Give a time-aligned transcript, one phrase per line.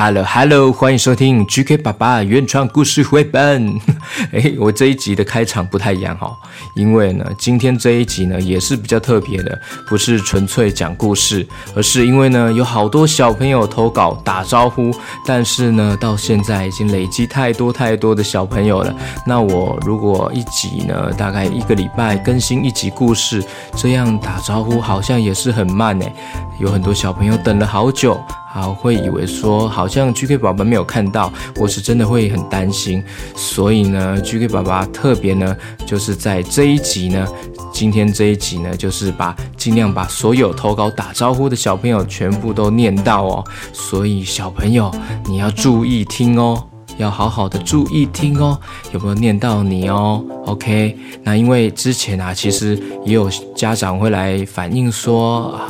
[0.00, 3.68] Hello Hello，欢迎收听 GK 爸爸原创故事绘本。
[4.30, 6.38] 诶，我这一集的开场不太一样哈，
[6.76, 14.94] 因为呢，今天这一集呢也是比较特别的，不是纯粹讲故事，而是因为呢有好多小朋友投稿打招呼，
[15.26, 18.94] 但是呢到现在已经累积太多太多的小朋友了。
[19.26, 23.42] 那我如果一集呢大概一个礼拜更新一集故事，
[23.74, 26.14] 这样打招呼好像也是很慢诶，
[26.60, 28.16] 有很多小朋友等了好久。
[28.50, 33.04] 好，会以为说好像 GK 宝宝没有看到，我是真的会很担心。
[33.36, 35.54] 所以呢，GK 宝宝特别呢，
[35.86, 37.28] 就是在这一集呢，
[37.72, 43.44] 今天这一集呢，就是把尽量把所有投稿打招呼的小朋友全部都念到哦。
[43.72, 44.90] 所以小朋友
[45.26, 46.64] 你要注意听哦，
[46.96, 48.58] 要好好的注意听哦，
[48.92, 55.68] 有没有念到你哦？OK，那因为之前啊，其实也有家长会来反映说啊。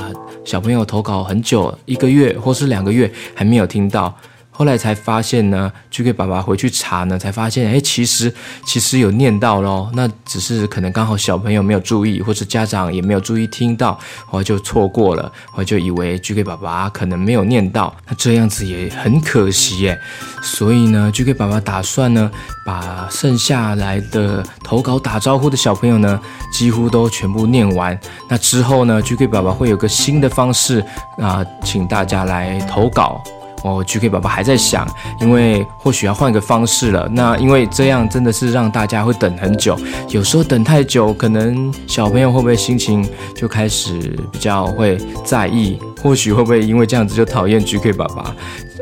[0.49, 4.17] 小朋友投稿很久，一个月或是两个月还没有听到。
[4.59, 8.35] 后来才发现呢，GK 爸爸回去查呢，才发现，哎，其实
[8.67, 13.97] 其实有念到咯，那只是可能刚好小朋友没有注意，或者家长也没有注意听到，
[14.33, 19.97] 我就错过了，我就以为 GK 爸爸可能没有念到，那这样子也很可惜耶。
[20.43, 22.29] 所以呢，GK 爸爸打算呢，
[22.67, 26.21] 把剩下来的投稿打招呼的小朋友呢，
[26.53, 27.97] 几乎都全部念完。
[28.29, 30.85] 那之后呢，GK 爸爸会有个新的方式
[31.19, 33.23] 啊，请大家来投稿。
[33.63, 34.87] 哦，GK 爸爸还在想，
[35.21, 37.09] 因为或许要换个方式了。
[37.13, 39.79] 那因为这样真的是让大家会等很久，
[40.09, 43.99] 有时候等太久，可能小朋友会不会心情就开始
[44.31, 45.79] 比较会在意？
[46.03, 48.35] 或许会不会因为这样子就讨厌 GK 爸爸？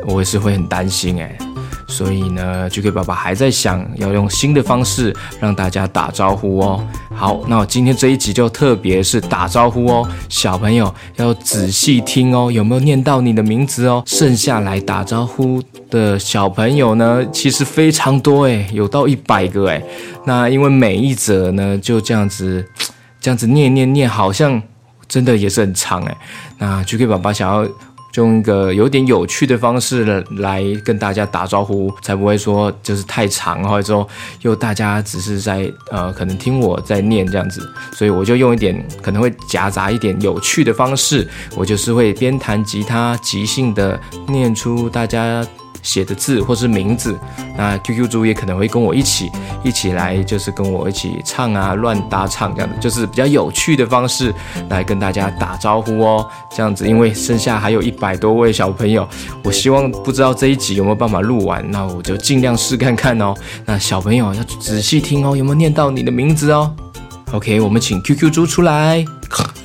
[0.05, 1.37] 我也是会很担心诶。
[1.87, 6.85] 所以呢，GK 爸爸还在想要用新的方式让大家打招呼哦。
[7.15, 14.03] 好，那我今天这一集就特别是打招呼哦，小朋友要仔细听哦，有没有念到你的名字哦？
[14.05, 19.81] 剩下来打招呼的小朋友呢，其实非常多诶，有到一百个诶。
[20.25, 22.63] 那因为每一则呢就这样子，
[23.21, 24.61] 这样子念念念，好像
[25.07, 26.17] 真的也是很长诶。
[26.57, 27.67] 那 GK 爸爸想要。
[28.17, 30.03] 用一个有点有趣的方式
[30.37, 34.07] 来跟大家打招呼，才不会说就是太长，或者说
[34.41, 37.61] 又大家只是在呃可能听我在念这样子，
[37.93, 45.45] 所以我就用一点可能会夹杂一点有趣的方式，我就是会边弹吉他即兴的念出大家
[45.87, 47.17] 写的字或是名字，
[47.57, 49.31] 那 QQ 猪也可能会跟我一起
[49.63, 54.33] 一起来，就是跟我一起唱啊，乱搭唱这样的，就是比较有趣的方式
[54.67, 56.27] 来跟大家打招呼哦。
[56.53, 59.07] 这样子，因为剩下还有一百多位小朋友，
[59.45, 63.33] 我希望不知道这一集有没有办法录完，那我就尽量试看看哦。
[63.65, 66.75] 那小朋友要仔细听哦，有没有念到你的名字哦
[67.31, 69.05] ？OK，我们请 QQ 猪出来。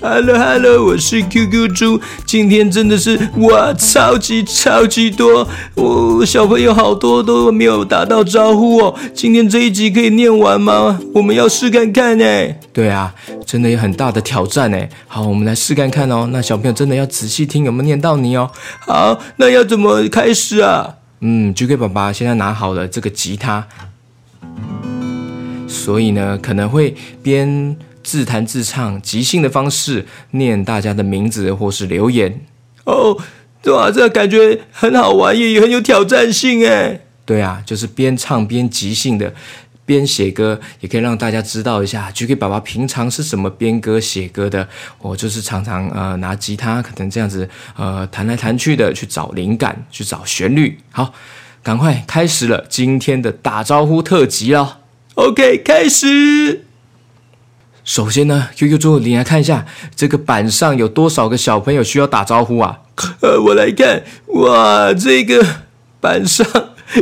[0.00, 5.46] Hello Hello，我是 QQ 猪，今天真的是哇，超级超级多，
[5.76, 8.94] 我、哦、小朋友好多都没有打到招呼哦。
[9.14, 10.98] 今天这一集可以念完吗？
[11.14, 12.24] 我们要试看看呢。
[12.72, 13.14] 对啊，
[13.46, 14.78] 真的有很大的挑战呢。
[15.06, 16.28] 好，我们来试看看哦。
[16.32, 18.50] 那小朋友真的要仔细听，有没有念到你哦？
[18.80, 20.96] 好，那要怎么开始啊？
[21.20, 23.64] 嗯，GK 爸爸现在拿好了这个吉他，
[25.68, 27.76] 所以呢可能会边。
[28.02, 32.44] 自弹自唱，即兴的方式念大家的名字或是留言
[32.84, 33.16] 哦，
[33.66, 37.00] 哇，这感觉很好玩，也很有挑战性哎。
[37.24, 39.32] 对啊，就是边唱边即兴的，
[39.86, 44.68] 边写歌，也可以让大家知道一下，GK 爸爸平常是怎么编歌写歌的。
[44.98, 50.76] 我就是常常呃拿吉他，可能这样子呃弹来弹去的去找灵感，去找旋律。
[50.90, 51.14] 好，
[51.62, 54.80] 赶快开始了今天的打招呼特辑了。
[55.14, 56.64] OK，开始。
[57.84, 59.66] 首先呢，QQ 猪，你来看一下
[59.96, 62.78] 这个板上有多少个小朋友需要打招呼啊？
[63.20, 65.44] 呃，我来看，哇，这个
[66.00, 66.46] 板上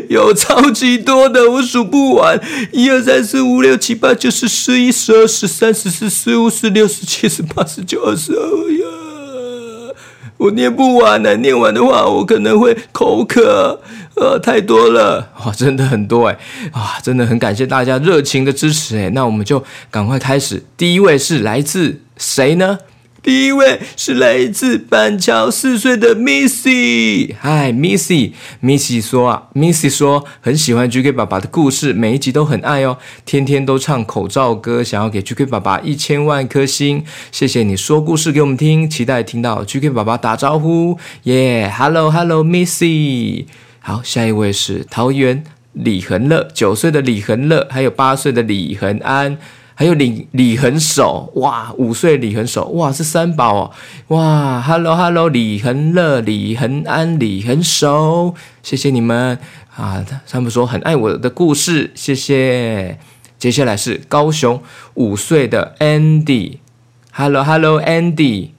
[0.08, 2.40] 有超级多的，我数不完，
[2.72, 9.94] 一二三四五六七八九十十一十二十三十四十五十六十七十八十九二十二呀，
[10.38, 13.82] 我念不完呢，念完的话我可能会口渴。
[14.16, 16.38] 呃，太多了，哇，真的很多哎，
[16.72, 20.64] 啊，真的很感谢大家热情的支持哎，那我们就赶快开始。
[20.76, 22.78] 第一位是来自谁呢？
[23.22, 27.34] 第一位是来自板桥四岁的 Missy。
[27.38, 32.96] 嗨，Missy，Missy 说啊，Missy 说很喜欢 GK 爸爸的故事，每一集都很爱哦，
[33.26, 37.04] 天天都唱口罩歌，想要给 GK 爸爸一千万颗星。
[37.30, 40.98] 谢谢你说故事给我们听，期待听到 GK 爸爸打招呼。
[41.24, 43.44] 耶，Hello，Hello，Missy。
[43.80, 45.42] 好，下一位是桃园
[45.72, 49.36] 李恒乐，九岁的李恒乐，还有八岁的李恒安。
[49.72, 53.70] 还有李李恒守，哇，五岁李恒守，哇，是三宝哦，
[54.08, 59.38] 哇，Hello Hello，李恒乐、李恒安、李恒守，谢谢你们
[59.74, 60.04] 啊！
[60.28, 62.98] 他们说很爱我的故事，谢谢。
[63.38, 64.62] 接下来是高雄
[64.92, 68.50] 五岁的 Andy，Hello Hello Andy。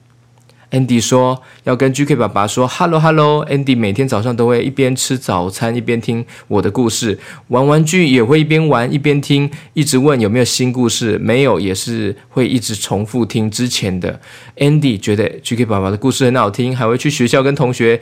[0.72, 3.44] Andy 说要跟 GK 爸爸说 Hello Hello。
[3.46, 14.18] Andy 每天早上都会一边吃早餐一边听我的故事，玩玩具也会一边玩一边听，一直问有没有新故事，没有也是会一直重复听之前的。
[14.56, 18.00] Andy 觉得 GK 爸爸的故事很好听，还会去学校跟同学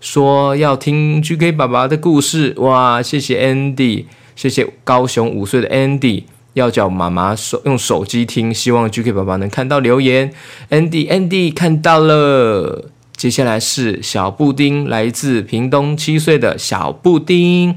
[0.00, 2.52] 说要听 GK 爸爸的故事。
[2.58, 4.04] 哇，谢谢 Andy，
[4.36, 6.24] 谢谢高雄五岁的 Andy。
[6.54, 10.32] 要叫妈妈手用手机听，希望 GK 爸爸能看到留言。
[10.70, 17.76] Andy Andy 看到了，接下来是小布丁，来自屏东七岁的小布丁。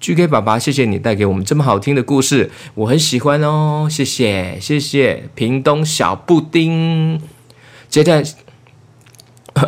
[0.00, 7.20] GK 爸爸，谢谢你带给我们这么好听的故事，我很喜欢哦，谢谢谢谢屏东小布丁。
[7.88, 8.24] 接下来。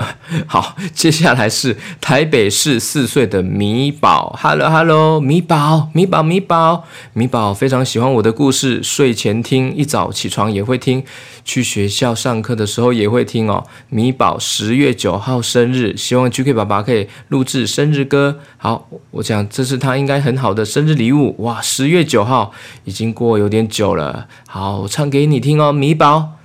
[0.47, 11.05] 好，接下来是台北市四岁的米宝，Hello Hello，米宝米宝米宝米宝非常喜欢我的故事，睡前听，一早起床也会听，
[11.44, 13.65] 去学校上课的时候也会听哦。
[13.89, 18.38] 米宝十月九号生日，希望 GK 爸爸可以录制生日歌。
[18.56, 21.35] 好，我想这是他应该很好的生日礼物。
[21.43, 22.53] 哇，十月九号
[22.85, 26.42] 已经过有点久了，好，我唱给你听哦，米宝。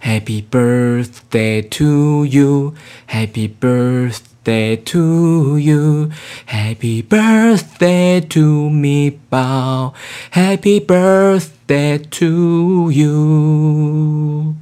[0.00, 2.74] Happy birthday to you,
[3.06, 6.10] Happy birthday to you,
[6.46, 9.94] Happy birthday to 米宝，
[10.32, 14.54] Happy birthday to you。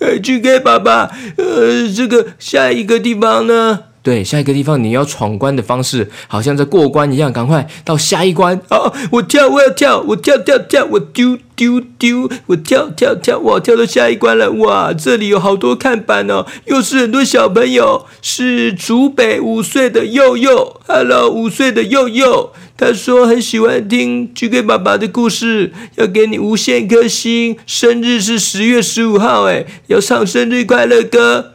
[0.00, 3.84] 呃，GK 爸爸，呃，这个下一个地方呢？
[4.05, 8.61] 对，下一个地方你要闯关的方式，好像在过关一样，赶快到下一关。
[8.69, 14.51] 哦，我跳，我要跳，我跳跳跳，我丢丢丢，我跳跳跳，我跳到下一关了。
[14.51, 20.79] 哇，这里有好多看板哦，又是很多小朋友，是竹北五岁的佑佑。
[20.87, 27.57] Hello，五岁的佑佑，他说很喜欢听 GK 爸爸的故事，要给你无限颗星。
[27.65, 31.54] 生日是十月十五号，哎，要唱生日快乐歌。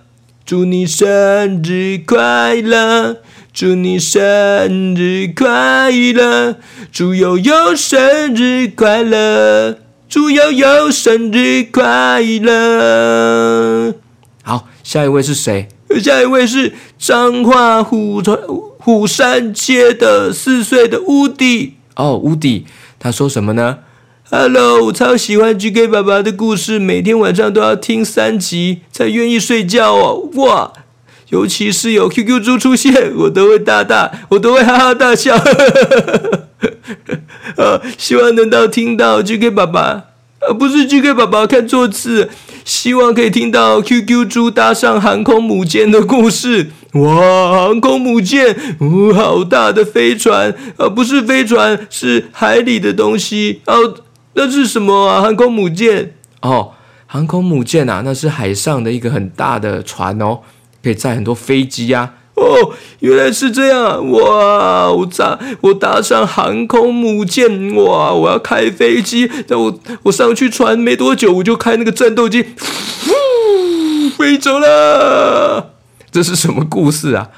[0.51, 3.19] 祝你生日快乐！
[3.53, 6.57] 祝你生日快乐！
[6.91, 9.79] 祝悠悠生日快乐！
[10.09, 13.95] 祝悠悠生日快乐！
[14.43, 15.69] 好，下一位是谁？
[16.03, 18.37] 下一位是彰化虎川
[18.81, 21.75] 虎山街的四岁的乌迪。
[21.95, 22.67] 哦，乌迪，
[22.99, 23.79] 他说什么呢
[24.33, 30.31] ？Hello，我超喜欢 GK 爸爸的故事，每天晚上都要听三集才愿意睡觉哦。
[30.35, 30.73] 哇，
[31.31, 35.37] 尤其是有 QQ 猪出现，我都会大大，我都会哈哈大笑。
[37.57, 39.81] 啊， 希望能到听到 GK 爸爸，
[40.39, 42.31] 啊，不是 GK 爸爸看错字，
[42.65, 46.71] 希望可以听到 QQ 猪搭上航空母舰的故事。
[46.93, 53.97] 哇，航空母舰，哦，好大的飞船，啊，不是飞船，是海里的东西哦。
[54.41, 55.21] 那是什么啊？
[55.21, 56.73] 航空母舰哦，
[57.07, 60.41] 航空母舰啊，那是海上的一个很大的船哦，
[60.83, 62.15] 可以载很多飞机呀。
[62.37, 64.91] 哦，原来是这样哇！
[64.91, 68.15] 我搭我搭上航空母舰哇！
[68.15, 72.43] 我要开飞机，那我我上去船没多久，我就开那个战斗机，
[74.17, 75.75] 飞走了。
[76.11, 77.29] 这是什么故事啊？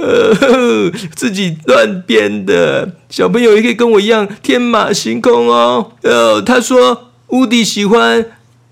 [0.00, 5.92] 呃， 自己乱编的，小朋友也可以跟我一样天马行空哦。
[6.02, 8.26] 呃，他说乌迪喜欢，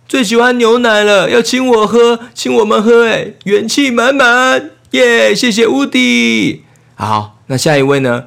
[0.08, 5.34] 最喜欢牛奶了，要请我喝，请我们喝，哎，元气满满，耶！
[5.34, 6.62] 谢谢乌迪。
[6.94, 8.24] 好，那下一位呢？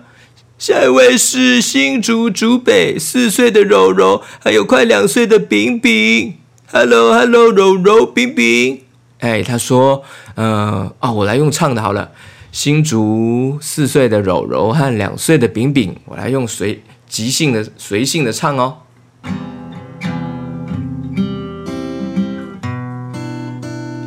[0.57, 6.35] 下一位是新竹竹北四岁的柔柔，还有快两岁的饼饼。
[6.71, 8.81] Hello，Hello，柔柔饼饼。
[9.19, 10.03] 哎，他说，
[10.35, 12.11] 呃，哦，我来用唱的好了。
[12.53, 18.77] 新竹四岁的柔柔和两岁的饼饼，我来用随即兴的随性的唱哦。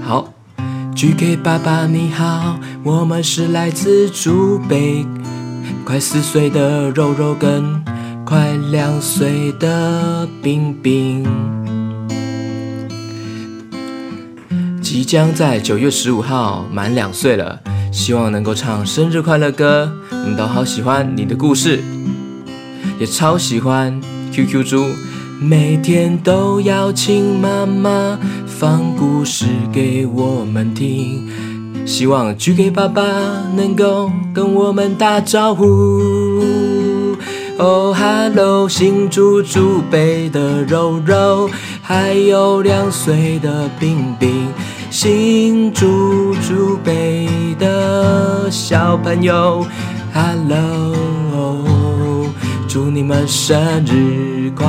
[0.01, 0.33] 好
[0.95, 5.05] ，GK 爸爸你好，我们是来自竹北，
[5.85, 7.85] 快四岁的柔柔跟
[8.25, 11.25] 快两岁的饼饼，
[14.89, 17.59] 即将在九月十五号满两岁了。
[17.91, 21.83] 希望能够唱生日快乐歌，我们都好喜欢你的故事，
[22.97, 24.01] 也超喜欢
[24.31, 24.87] QQ 猪，
[25.41, 28.17] 每天都要请妈妈
[28.47, 31.29] 放故事给我们听。
[31.85, 33.03] 希望 GK 爸爸
[33.57, 35.65] 能够跟我们打招呼。
[37.59, 41.51] 哦，哈喽，新猪猪背的肉肉。
[41.89, 44.49] 还有两岁的冰冰，
[44.99, 49.63] 新竹竹北的小朋友
[50.15, 50.97] ，Hello，
[52.67, 54.67] 祝你们生日快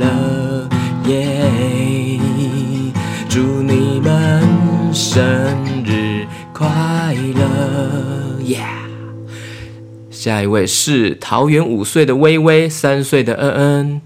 [0.00, 0.68] 乐，
[1.06, 2.18] 耶、
[3.28, 4.42] 祝你们
[4.92, 5.14] 生
[5.86, 8.64] 日快乐，耶、
[10.10, 14.00] 下一位是桃园五岁的微微，三岁的恩恩。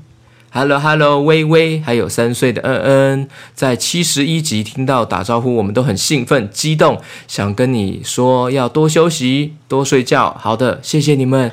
[0.51, 6.99] Hello Hello，微微，还有三岁的恩恩，在七十一集听到打招呼，我们都很兴奋激动，
[7.29, 10.35] 想跟你说要多休息，多睡觉。
[10.41, 11.53] 好的，谢谢你们，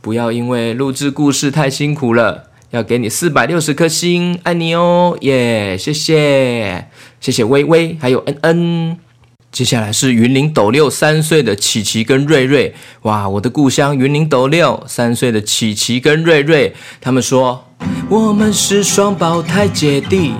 [0.00, 6.86] 不要因为录制故事太辛苦了，要给你四百六十颗星，爱你哦，耶、谢谢，
[7.20, 8.98] 谢谢微微，还有恩恩。
[9.54, 17.64] 接下来是云林斗六三岁的琪琪跟瑞瑞，哇，我的故乡云林斗六三岁的琪琪跟瑞瑞，他们说
[18.08, 20.32] 我们是双胞胎姐弟，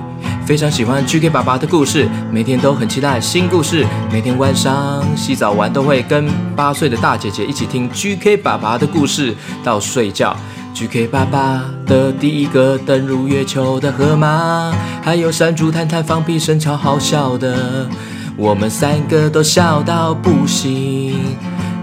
[0.44, 10.36] 非常喜欢 GK 爸爸的故事，每天都很期待新故事，每天晚上洗澡完都会跟八岁的大姐姐一起听 GK 爸爸的故事到睡觉。
[10.74, 17.88] GK 爸爸的第一个登入月球的河马，还有山猪探探放屁声超好笑的。
[18.36, 21.18] 我们三个都笑到不行。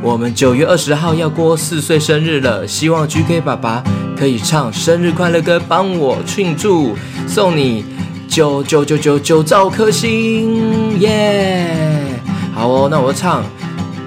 [0.02, 3.84] 我们九月二十号要过四岁生日了，希望 GK 爸爸
[4.18, 6.96] 可以唱生日快乐歌，帮我庆祝，
[7.28, 7.86] 送你
[8.28, 11.74] 九九九九九兆颗星，耶！
[12.54, 13.44] 好哦，那我唱，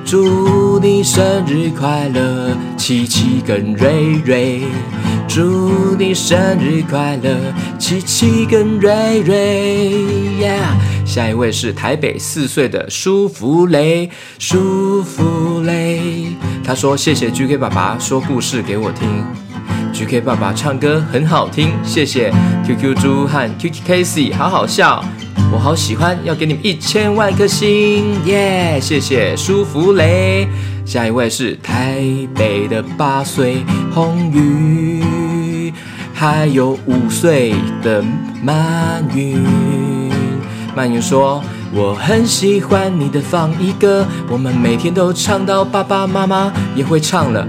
[0.04, 4.62] 祝你生日快乐，琪琪跟瑞瑞。
[5.26, 7.30] 祝你生日快乐，
[7.78, 9.36] 琪琪跟瑞瑞
[10.38, 10.58] 耶
[11.14, 16.26] 下一位是台北四岁的舒芙蕾，舒芙蕾，
[16.64, 19.09] 他说谢谢 GK 爸爸说故事给我听
[19.92, 22.33] ，GK 爸爸唱歌很好听，谢谢
[22.66, 25.04] QQ 猪和 QQ Casey，好好笑，
[25.52, 28.80] 我好喜欢，要给你们一千万颗星，耶！
[28.83, 30.49] 谢谢舒芙蕾。
[30.85, 32.02] 下一位是台
[32.35, 33.59] 北的八岁
[33.92, 35.73] 红宇，
[36.12, 37.54] 还有五岁
[37.85, 38.04] 的
[38.42, 40.03] 曼云。
[40.76, 41.40] 曼云说
[41.72, 47.46] ：“我很喜欢你的放一歌，我们每天都唱到爸爸妈妈也会唱了。”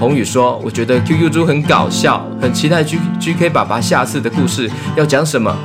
[0.00, 5.56] 红宇说：“我觉得 QQ 猪很搞笑，很期待 G GK 爸爸下次的故事要讲什么。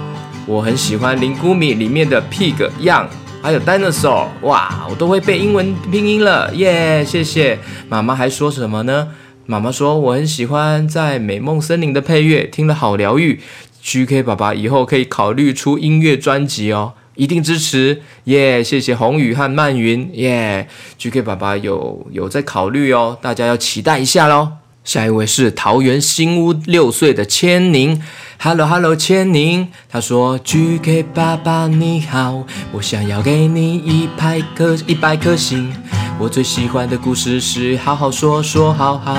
[0.45, 3.07] 我很喜欢林谷米里面的 pig young。”
[3.41, 7.03] 还有 dinosaur，哇，我都会背英文拼音了，耶！
[7.05, 9.07] 谢谢妈妈还说什么呢？
[9.45, 13.39] 妈妈说我很喜欢在美梦森林的配乐，听了好疗愈。
[13.81, 18.63] GK 爸爸以后可以考虑出音乐专辑哦，一定支持，耶！
[18.63, 24.53] 谢谢红雨和曼云，耶！GK 爸爸有有在考虑哦，大家要期待一下喽。
[24.85, 28.01] 下一位是桃园新屋六岁的千宁
[28.39, 35.73] ，Hello Hello 千宁，他说 GK 爸爸你好，我想要给你一百颗一百颗星。
[36.17, 39.15] 我最喜欢的故事是好好说说好好，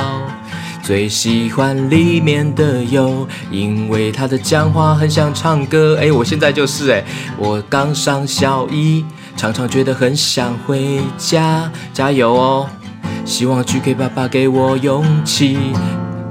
[0.82, 5.96] 最喜欢里面的有，因为他的讲话很像唱歌。
[6.00, 7.04] 哎，我现在就是哎，
[7.36, 9.04] 我刚上小一，
[9.36, 12.66] 常常觉得很想回家，加油哦！
[13.24, 15.58] 希望 GK 爸爸给我勇气，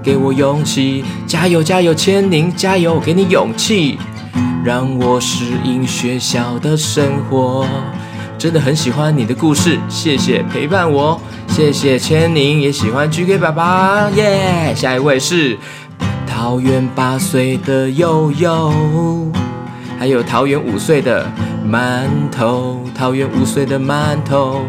[0.03, 3.97] 给我勇气，加油加油，千宁加油，给你勇气，
[4.65, 7.65] 让我适应学校的生活。
[8.39, 11.19] 真的很喜欢你的故事，谢谢陪伴我，
[11.49, 15.57] 谢谢千宁，也喜欢 GK 爸爸，耶、下一位是
[16.25, 18.73] 桃园八岁的悠悠，
[19.99, 21.29] 还有桃园五岁的
[21.69, 24.61] 馒头，桃园五岁的馒头，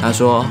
[0.00, 0.46] 他说。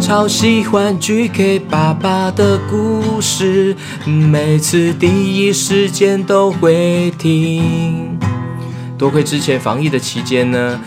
[0.00, 3.76] 超喜欢 GK 爸爸的故事，
[4.06, 8.18] 每次第一时间都会听。
[9.00, 10.78] 多亏之前防疫的期间呢，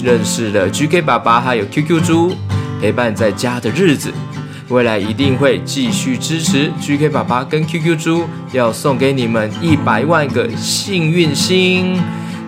[0.00, 2.32] 认识了 GK 爸爸还有 QQ 猪
[2.80, 4.12] 陪伴在家的日子，
[4.68, 8.22] 未来一定会继续支持 GK 爸爸跟 QQ 猪，
[8.52, 12.00] 要送给你们一百万个幸运星。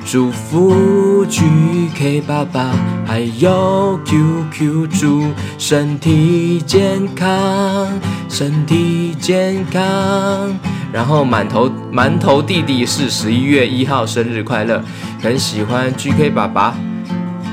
[0.06, 2.72] 祝福 GK 爸爸
[3.04, 5.24] 还有 QQ 猪
[5.58, 7.88] 身体健康，
[8.28, 10.56] 身体健康。
[10.92, 14.82] 然后馒头馒头弟弟是十一月一号生日快乐，
[15.22, 16.74] 很喜欢 GK 爸爸。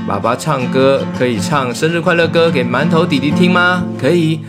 [0.07, 3.83] 爸爸唱歌可以唱生日快乐歌给馒头弟弟听吗？
[3.99, 4.39] 可以。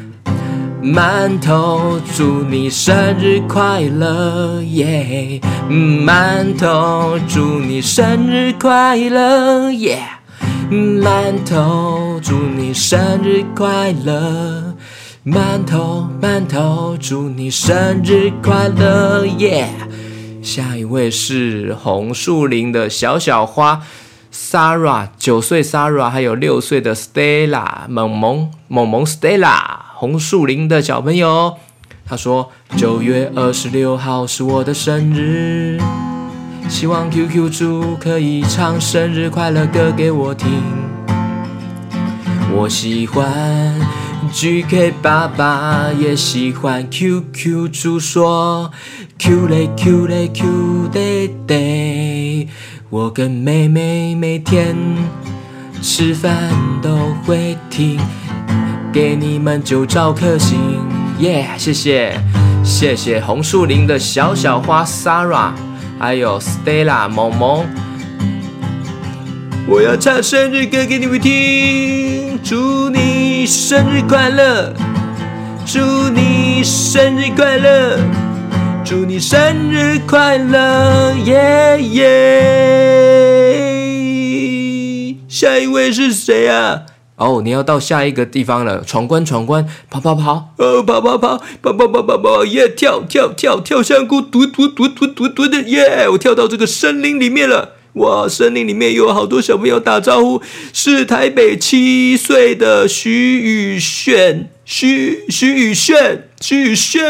[0.80, 5.40] 馒头，祝你生日快乐，耶！
[5.68, 9.98] 馒头，祝你生日快乐，耶！
[10.70, 14.67] 馒头，祝你生日快乐，
[15.30, 19.68] 馒头，馒头，祝你生日快乐，耶！
[20.42, 23.82] 下一位是红树林的小小花
[24.32, 29.58] Sarah，九岁 Sarah，还有六岁的 Stella，萌萌萌萌 Stella，
[29.96, 31.56] 红树林的小朋友。
[32.06, 35.78] 他说：“九月二十六号是我的生日，
[36.70, 40.62] 希望 QQ 猪可以唱生日快乐歌给我听。
[42.50, 43.78] 我喜欢
[44.32, 48.70] GK 爸爸，也喜欢 QQ 猪说
[49.18, 52.46] Q 嘞 Q 嘞 Q 爹爹。
[52.90, 54.76] 我跟妹妹每天
[55.80, 57.98] 吃饭都会听，
[58.92, 60.58] 给你们九兆颗星。”
[61.18, 62.20] 耶，yeah, 谢谢，
[62.62, 65.52] 谢谢红树林的小小花 Sarah，
[65.98, 67.66] 还有 Stella 萌萌。
[69.70, 74.72] 我要唱生日歌给你们听，祝你生日快乐，
[75.66, 77.98] 祝你生日快乐，
[78.82, 79.38] 祝你生
[79.70, 82.06] 日快乐，耶耶！
[85.28, 86.84] 下一位是谁啊？
[87.16, 100.40] 哦，你要到下一个地方了，闯关闯关，跑跑跑，哦，跑跑跑，跑跑跑跑跑，耶，跳跳跳跳香菇，突突突突突突的，耶，我跳到这个森林里面了，哇，森林里面有好多小朋友打招呼，
[100.72, 107.02] 是台北七岁的徐宇炫，徐徐宇炫，徐宇炫，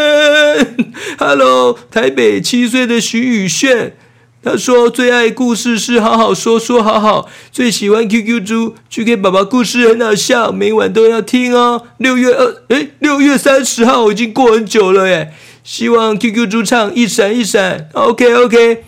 [1.18, 3.96] Hello，台北七岁的徐宇炫。
[4.40, 11.82] 他说最爱故事是好好说说好好，最喜欢 QQ 猪，GK 宝宝故事很好笑，每晚都要听哦。
[11.98, 18.84] 六月二，诶，六月三十号已经过很久了耶，希望 QQ 猪唱一闪一闪，OK OK，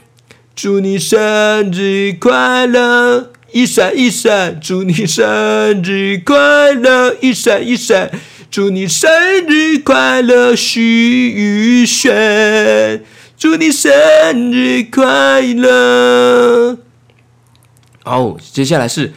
[0.63, 8.11] 祝你生日快乐，一闪一闪，祝你生日快乐，一闪一闪，
[8.51, 9.11] 祝你生
[9.49, 13.03] 日快乐，许宇轩。
[13.39, 13.91] 祝你生
[14.53, 16.77] 日快乐！
[18.05, 19.15] 哦，接下来是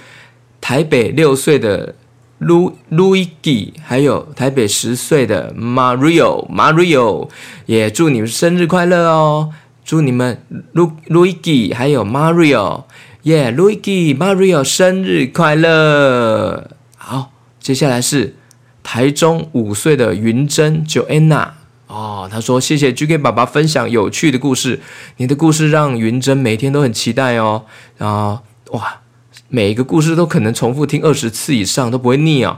[0.62, 1.94] 台北六岁的
[2.40, 7.28] Lu Luigi，，还有台北十岁的 Mario Mario，
[7.66, 9.50] 也祝你们生日快乐哦！
[9.86, 10.42] 祝你们
[10.74, 12.84] Lu i g i 还有 Mario，
[13.24, 16.70] 耶，，Luigi Mario 生日快乐！
[16.98, 18.36] 好，接下来是
[18.82, 21.50] 台中五岁的云珍 Joanna。
[21.88, 24.80] 哦，他说谢谢 GK 爸爸分享有趣的故事，
[25.18, 27.66] 你的故事让云珍每天都很期待哦。
[27.98, 28.40] 然后
[28.72, 29.02] 哇，
[29.50, 32.58] 每一个故事都可能重复听二十次以上都不会腻哦。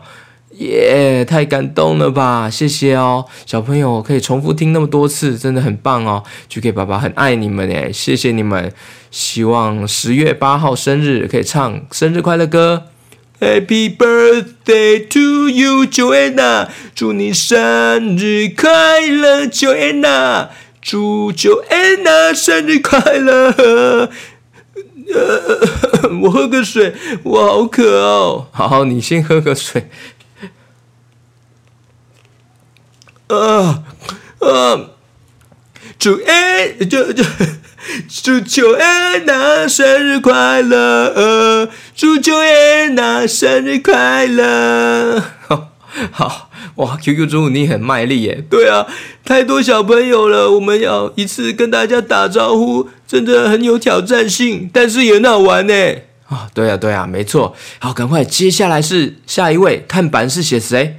[0.57, 2.49] 耶，太感动了吧！
[2.49, 6.23] 谢谢哦，小朋友可以重复听那么多次，真的很棒哦。
[6.49, 8.71] GK 爸爸很爱你们诶，谢谢你们。
[9.11, 12.83] 希望十月八号生日可以唱生日快乐歌。
[13.39, 16.69] Happy birthday to you, Joanna！
[16.95, 20.47] 祝你生日快乐，Joanna！
[20.81, 24.09] 祝 Joanna 生日快乐。
[25.13, 28.47] 呃， 我喝个水，我好渴哦。
[28.51, 29.89] 好，你先喝个水。
[33.27, 33.83] 呃，
[34.39, 34.89] 呃！
[35.97, 37.23] 祝哎，就就。
[38.09, 41.13] 祝秋艾娜生日快乐！
[41.15, 45.23] 呃祝秋艾娜生日快乐！
[45.47, 45.69] 好，
[46.11, 48.43] 好哇！QQ 猪你很卖力耶！
[48.49, 48.87] 对啊，
[49.23, 55.73] 太多小朋友了，我们要一次跟大家打招呼，真的很有挑战性，但是也很好玩呢。
[56.27, 57.55] 啊，对啊，对啊，没错。
[57.77, 60.97] 好，赶快，接下来是下一位，看板是写谁？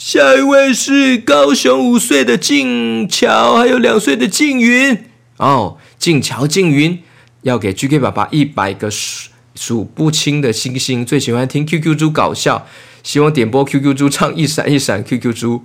[0.00, 4.96] 下一位是高雄五岁的静乔，还有两岁的静云。
[5.36, 5.76] 哦。
[5.98, 6.98] 静乔、静云
[7.42, 11.04] 要给 GK 爸爸一百个数数不清的星星。
[11.04, 12.66] 最喜欢听 QQ 猪搞笑，
[13.02, 15.64] 希望点播 QQ 猪唱一闪一闪 QQ 猪，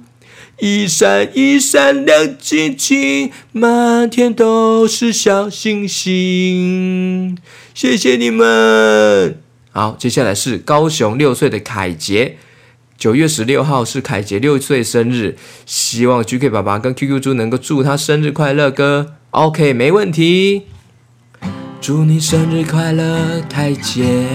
[0.60, 7.38] 一闪一闪亮晶晶，满天都是小星星。
[7.74, 9.40] 谢谢你们。
[9.72, 12.36] 好，接下来是高雄六岁的凯杰，
[12.98, 19.16] 九月十六号是凯杰六岁生日，希望 GK 爸爸跟 QQ 猪能够祝他生日快乐歌。
[19.32, 20.64] OK，没问题。
[21.82, 24.26] 祝你生日快乐，凯杰！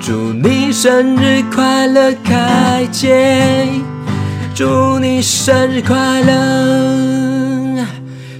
[0.00, 3.66] 祝你生日快乐，凯杰！
[4.54, 7.84] 祝你生日快乐。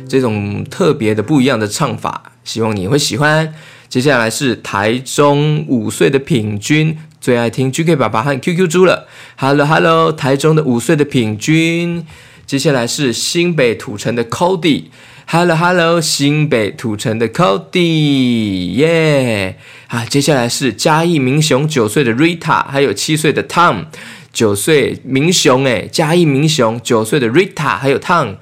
[0.09, 3.53] 这种特别的、不一样的唱法，希望你会喜欢。
[3.89, 9.09] 接下来是台中五岁的品君，最爱听 GK 爸爸和 QQ 猪了。
[9.37, 12.07] Hello，Hello，台中的五岁的品君。
[12.47, 19.59] 接下来是新北土城的 Cody，Hello Hello，新北土城的 Cody，耶！
[19.89, 23.87] 啊，接下来是嘉义明雄九岁的 Rita，还有七岁的 Tom，
[24.33, 28.37] 九岁明雄诶，嘉义明雄九岁的 Rita 还有 Tom，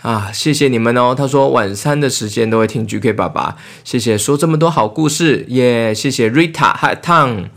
[0.00, 1.14] 啊，谢谢你们哦。
[1.16, 7.50] 他说晚餐的时间都会听 GK 爸爸，谢谢说这么多好故事耶，yeah, 谢谢 Rita 和 Tom。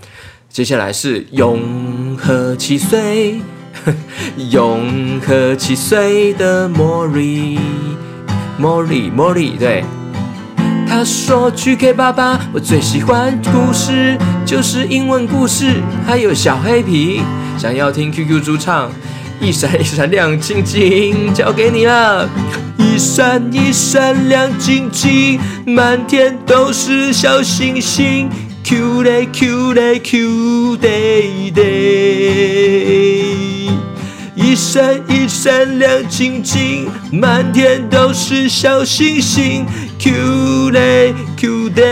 [0.55, 3.41] 接下来是永和七岁，
[4.51, 7.59] 永和七岁的莫莉，
[8.57, 9.83] 莫莉莫莉对。
[10.87, 15.73] 他说：“GK 爸爸，我最喜欢故事，就是英文故事，
[16.07, 17.19] 还有小黑皮。
[17.57, 18.89] 想要听 QQ 猪唱，
[19.41, 22.29] 一闪一闪亮晶晶，交给你了。
[22.77, 28.29] 一闪一闪亮晶晶，满天都是小星星。
[28.67, 30.89] Q 嘞 Q 嘞 Q 哒
[31.53, 31.61] 哒。”
[34.33, 39.67] 一闪一闪亮晶晶，满天都是小星星。
[39.99, 41.83] Q 嘞 Q 哒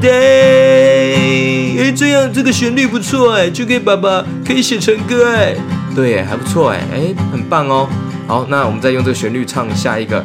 [0.00, 5.54] 哒，哎，这样这个旋律不错哎，就给爸爸可以写成歌哎。
[5.94, 7.86] 对，还不错哎，哎，很棒哦。
[8.26, 10.24] 好，那我们再用这个旋律唱下一个。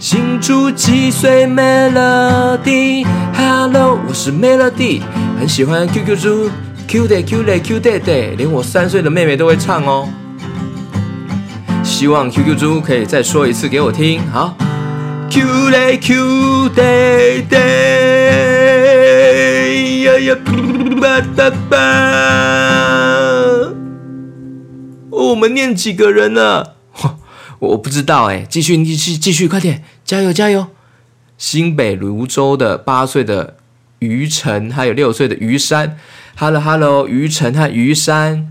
[0.00, 5.02] 新出几岁 Melody，Hello，我是 Melody，
[5.38, 6.50] 很喜欢 QQ 猪
[6.88, 10.08] ，Q 哒 Q 嘞 Q 哒哒，连我三岁的妹妹都会唱哦。
[11.84, 14.56] 希望 QQ 猪可以再说一次给我听，好。
[15.28, 16.82] Q 嘞 Q 哒
[17.50, 17.58] 哒，
[19.98, 20.34] 呀呀
[20.98, 21.76] 吧吧吧。
[25.10, 26.64] 我们念几个人呢？
[27.60, 30.66] 我不知道哎，继续继续继续，快点，加油加油！
[31.36, 33.58] 新北泸州的八岁的
[33.98, 35.98] 于晨，还有六岁的于山。
[36.36, 38.50] Hello Hello，于晨和于山。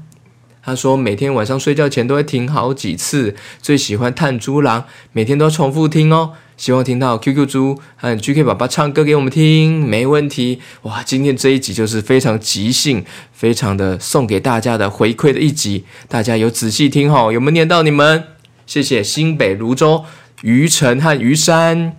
[0.62, 6.34] 他说每天晚上睡觉前都会听好几次，最喜欢探猪郎，每天都要重复听哦。
[6.56, 10.62] 希望听到 QQ 猪和 GK 爸爸唱歌给我们听，没问题。
[10.84, 18.24] 哇，今天这一集就是非常即兴，非常的送给大家的回馈的一集，大家有仔细听哦，有没有念到你们？
[18.70, 20.06] 谢谢新北泸州
[20.44, 21.98] 于晨和于山。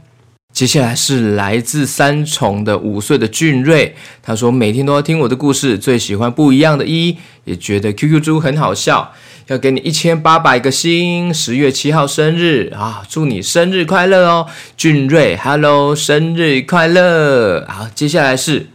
[0.52, 9.12] 接下来是来自三重的五岁的俊瑞，他说每天都要听我的故事，最喜欢不一样的一，也觉得 QQ 猪很好笑，
[9.48, 17.66] 要给你一千八百个心，十月七号生日啊，祝你生日快乐哦，俊瑞，Hello，生日快乐。
[17.68, 18.68] 好，接下来是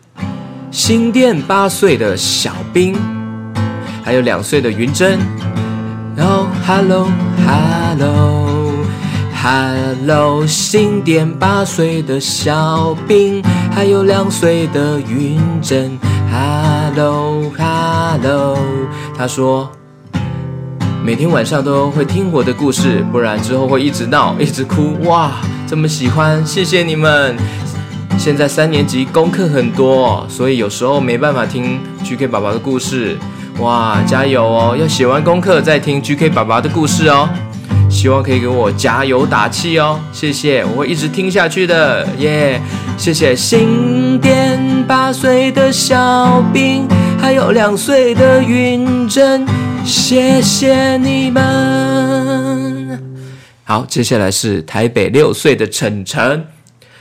[0.69, 2.93] 新店八岁的小兵，
[4.03, 5.17] 还有两岁的云珍，
[6.15, 8.45] 然后 Hello，Hello。
[9.47, 15.99] Hello，新店八岁的小兵，还有两岁的云珍。
[16.31, 18.57] Hello，Hello，
[19.15, 19.69] 他说
[21.03, 24.95] 每天晚上都会听我的故事，不然之后会一直闹，一直哭。
[25.03, 25.33] 哇，
[25.67, 27.37] 这么喜欢，谢谢你们。
[28.17, 33.15] 现在三年级功课很多，所以有时候没办法听 GK 宝宝的故事。
[33.59, 37.29] 哇，加油哦，要写完功课再听 GK 爸爸的故事哦。
[37.89, 43.01] 希望可以给我加油打气哦，谢谢，我会一直听下去的，耶、yeah！
[43.01, 46.85] 谢谢新店八岁的小兵，
[47.19, 49.47] 还有两岁的云珍，
[49.85, 53.01] 谢谢你们。
[53.63, 56.45] 好，接下来是台北六岁的晨晨，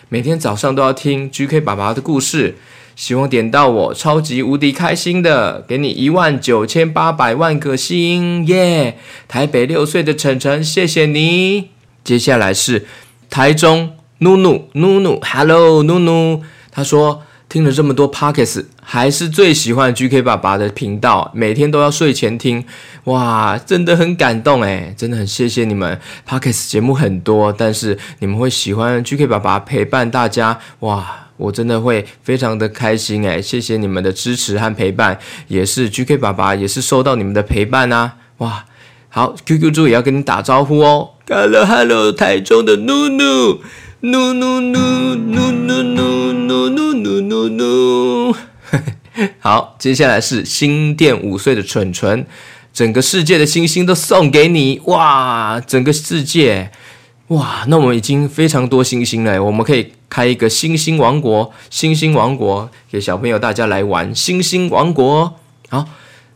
[0.09, 2.57] 每天早上都要听 GK 爸爸的故事。
[2.97, 8.99] 希望点到我，超级无敌开心的，给你一万九千八百万个心，耶！
[9.27, 11.71] 台北六岁的晨晨，谢谢你。
[12.05, 12.87] 接下来是
[13.29, 22.65] 台中努努努努，Hello 努努，他说听了这么多 Podcast，还是最喜欢 GK 爸爸的频道，每天都要睡前听，
[23.05, 26.01] 哇，真的很感动诶，真的很谢谢你们。
[26.29, 31.24] Podcast 节目很多，但是你们会喜欢 GK 爸爸陪伴大家，哇。
[31.37, 35.19] 我真的会非常的开心哎，谢谢你们的支持和陪伴，
[35.49, 38.65] 也是 GK 爸爸也是收到你们的陪伴呐，哇，
[39.09, 43.61] 好，QQ 猪也要跟你打招呼哦，Hello Hello，台中的努努
[44.01, 48.37] 努努努努努努努努努努，
[49.41, 52.27] 好，接下来是新店五岁的蠢蠢，
[52.73, 56.71] 整个世界的星星都送给你，哇，整个世界。
[57.29, 65.35] 哇，那我们已经非常多星星了，我们可以开一个星星王国，星星王国给小朋友大家来玩星星王国。
[65.69, 65.89] 好，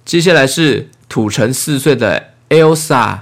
[0.04, 3.18] 接下来是土城四岁的 Elsa，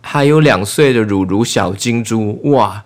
[0.00, 2.84] 还有两岁的乳乳小金猪，哇，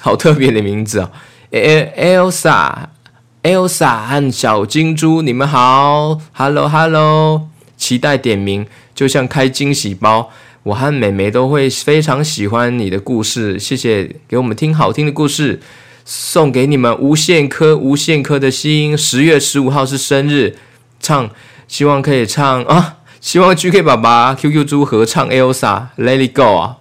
[0.00, 1.10] 好特别的名字哦
[1.50, 10.30] ，Elsa，Elsa 和小金猪，你们好，Hello Hello，期待点名，就像开惊喜包。
[10.64, 15.60] 我和妹妹都会非常喜欢你的故事，谢谢给我们听好听的故事，
[16.04, 18.96] 送给你们无限颗无限颗的心。
[18.96, 20.56] 十月十五号是生日，
[21.00, 21.30] 唱
[21.66, 26.76] 希望可以唱啊，希望 GK 爸爸 QQ 猪合唱 Elsa Let It Go 啊，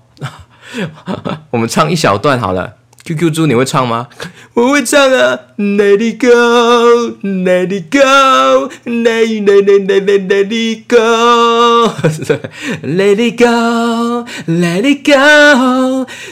[1.52, 2.76] 我们唱一小段好了。
[3.06, 4.08] QQ 猪，你会唱吗？
[4.54, 12.40] 我会唱啊，Let it go，Let it go，Let Let Let Let Let Let it go，Let
[13.20, 15.04] it go，Let it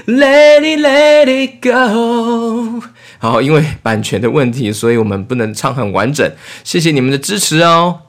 [0.08, 2.82] go，Let it Let it go。
[3.20, 6.32] 好，因为版权的问题，所以我们不能唱很完整。
[6.64, 8.00] 谢谢你们的支持哦。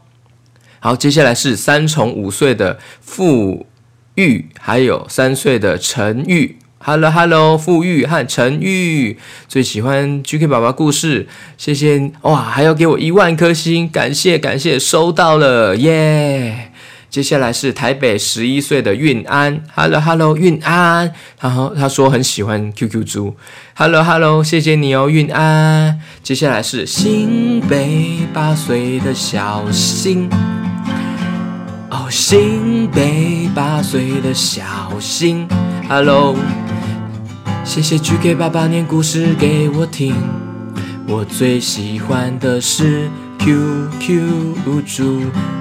[0.79, 3.67] 好，接下来是三重五岁的傅
[4.15, 6.59] 玉，还有三岁的陈玉。
[6.85, 9.17] Hello，Hello，富裕和陈玉
[9.47, 16.73] 最喜欢 GK 爸爸故事，谢谢哇，还要给我一万颗星，感谢感谢，收到了耶。
[17.09, 23.37] 接下来是台北十一岁的运安，Hello，Hello，运安，然后他说很喜欢 QQ 猪
[23.75, 26.01] ，Hello，Hello，谢谢你哦，运安。
[26.23, 30.29] 接下来是新北八岁的小新。
[31.91, 34.65] 哦，新北八岁的小
[34.99, 35.47] 新
[35.89, 36.35] ，Hello，
[37.65, 40.15] 谢谢 GK 爸爸念故事给我听。
[41.07, 45.21] 我最喜欢的是 QQ 猪，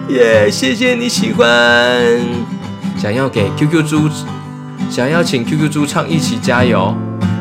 [0.09, 1.47] 耶，谢谢你喜欢。
[2.97, 4.09] 想要给 QQ 猪，
[4.89, 6.95] 想要请 QQ 猪唱一起加油。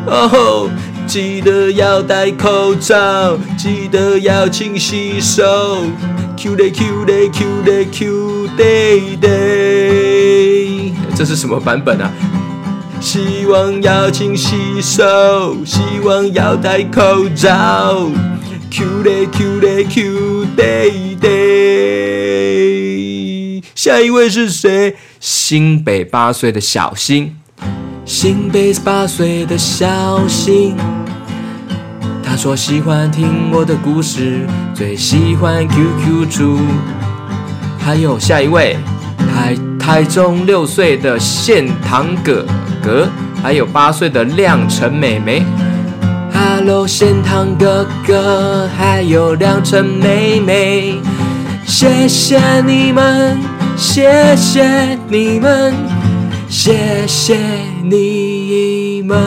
[0.07, 0.69] 哦，
[1.07, 5.43] 记得要戴口罩，记得要勤洗手。
[6.37, 12.11] Q day Q day Q day Q day day，这是什么版本啊？
[13.01, 18.11] 希望要勤洗手，希望要戴口罩。
[18.71, 21.31] Q 嘞 Q 嘞 Q day day，
[23.75, 24.97] 下一位是谁？
[25.19, 27.35] 新北八岁的小新，
[28.05, 30.77] 新北八岁的小新。
[32.23, 36.59] 他说喜欢听我的故事，最喜欢 QQ 猪。
[37.79, 38.77] 还有下一位，
[39.41, 42.45] 台台中六岁的宪堂哥
[42.83, 43.09] 哥，
[43.43, 45.43] 还有八岁的亮晨妹妹。
[46.31, 51.01] Hello，宪堂哥哥，还有亮晨妹妹，
[51.67, 53.39] 谢谢你们，
[53.79, 55.73] 谢谢你们，
[56.47, 57.39] 谢谢
[57.83, 59.19] 你们。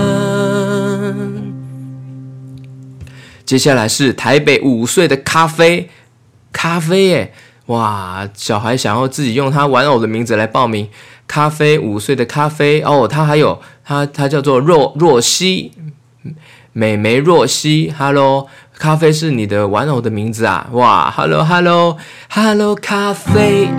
[3.43, 5.89] 接下来是台北五岁的咖啡，
[6.51, 7.33] 咖啡耶，
[7.67, 8.27] 哇！
[8.33, 10.89] 小孩想要自己用他玩偶的名字来报名，
[11.27, 15.71] 咖啡五岁的咖啡哦，他还有他他叫做若若曦，
[16.73, 18.47] 美眉若曦，Hello，
[18.77, 21.97] 咖啡是你的玩偶的名字啊，哇，Hello Hello
[22.29, 23.69] Hello 咖啡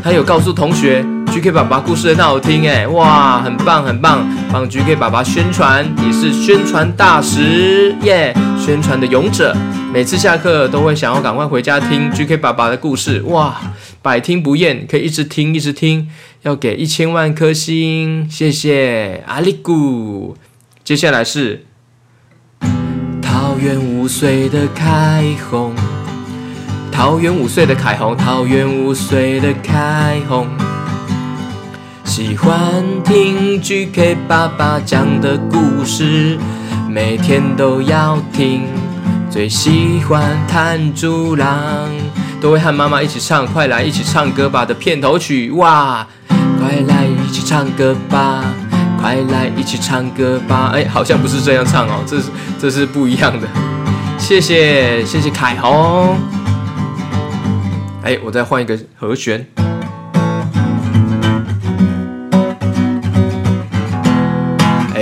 [0.03, 8.31] 他有告诉同学 GK 爸爸故事很好听哎，哇，很棒很棒，帮 GK 爸爸宣传，你是宣传大使耶，
[8.63, 9.51] 宣传的勇者。
[9.91, 13.59] 每次下课都会想要赶快回家听 GK 爸爸的故事，哇，
[14.03, 16.07] 百听不厌，可以一直听一直听。
[16.43, 20.35] 要给一千万颗星，谢谢阿里咕。
[20.83, 21.65] 接下来是
[23.23, 25.73] 桃园五岁的凯红，
[26.91, 30.47] 桃园五岁的凯红，桃园五岁的凯红，
[32.03, 36.37] 喜欢听 GK 爸爸讲的故事，
[36.89, 38.63] 每天都要听。
[39.31, 41.89] 最喜欢弹珠郎，
[42.39, 45.49] 都会和妈妈一起唱《快来一起唱歌吧》的片头曲。
[45.51, 46.05] 哇，
[46.59, 48.43] 快来一起唱歌吧，
[49.01, 50.71] 快来一起唱歌吧。
[50.73, 53.47] 哎，好像不是这样唱哦，这是这是不一样的。
[54.19, 56.15] 谢谢谢谢凯红。
[58.03, 59.47] 哎，我再换一个和弦。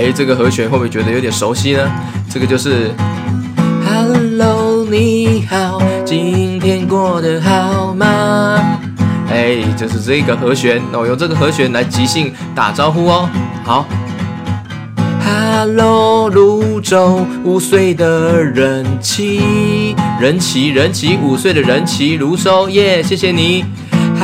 [0.02, 1.88] 哎，这个和弦会不会觉得有点熟悉呢？
[2.28, 2.90] 这个就是
[3.86, 8.80] ，Hello，你好，今天过得好吗？
[9.30, 13.30] 哎，就是这个和弦，那我用这个和弦来即兴打招呼哦。
[13.62, 13.86] 好
[15.24, 23.64] ，Hello，泸州五岁的人齐，人齐人齐，五岁的人齐，泸州耶，yeah, 谢谢你。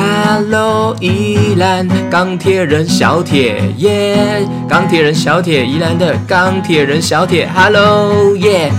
[0.01, 8.71] Hello，宜兰钢铁人小铁耶，钢铁人小铁，宜兰的钢铁人小铁，Hello 耶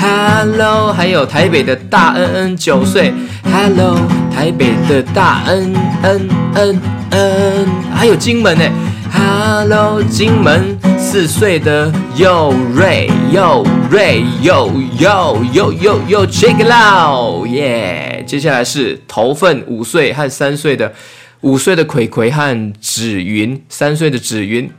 [0.00, 3.12] ，Hello，还有台北的大恩恩九岁
[3.52, 3.98] ，Hello，
[4.32, 6.80] 台北的大恩恩恩
[7.10, 8.64] 恩，还有金门呢
[9.12, 18.09] ，Hello，金门四岁的又瑞又瑞又又又又又，Check it out 耶。
[18.30, 20.92] 接下来是头份五岁和三岁的
[21.40, 24.70] 五岁的葵葵和芷云，三岁的芷云。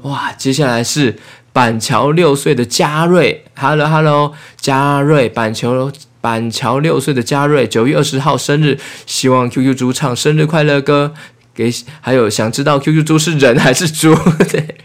[0.02, 1.16] 哇，接下来是
[1.52, 11.14] 板桥六岁的嘉瑞，Hello Hello，嘉瑞，板桥板桥六岁的嘉瑞，九月二十号生日，希望 QQ 猪唱生日快乐歌
[11.54, 14.14] 给，还有想知道 QQ 猪是人还是猪？
[14.50, 14.76] 对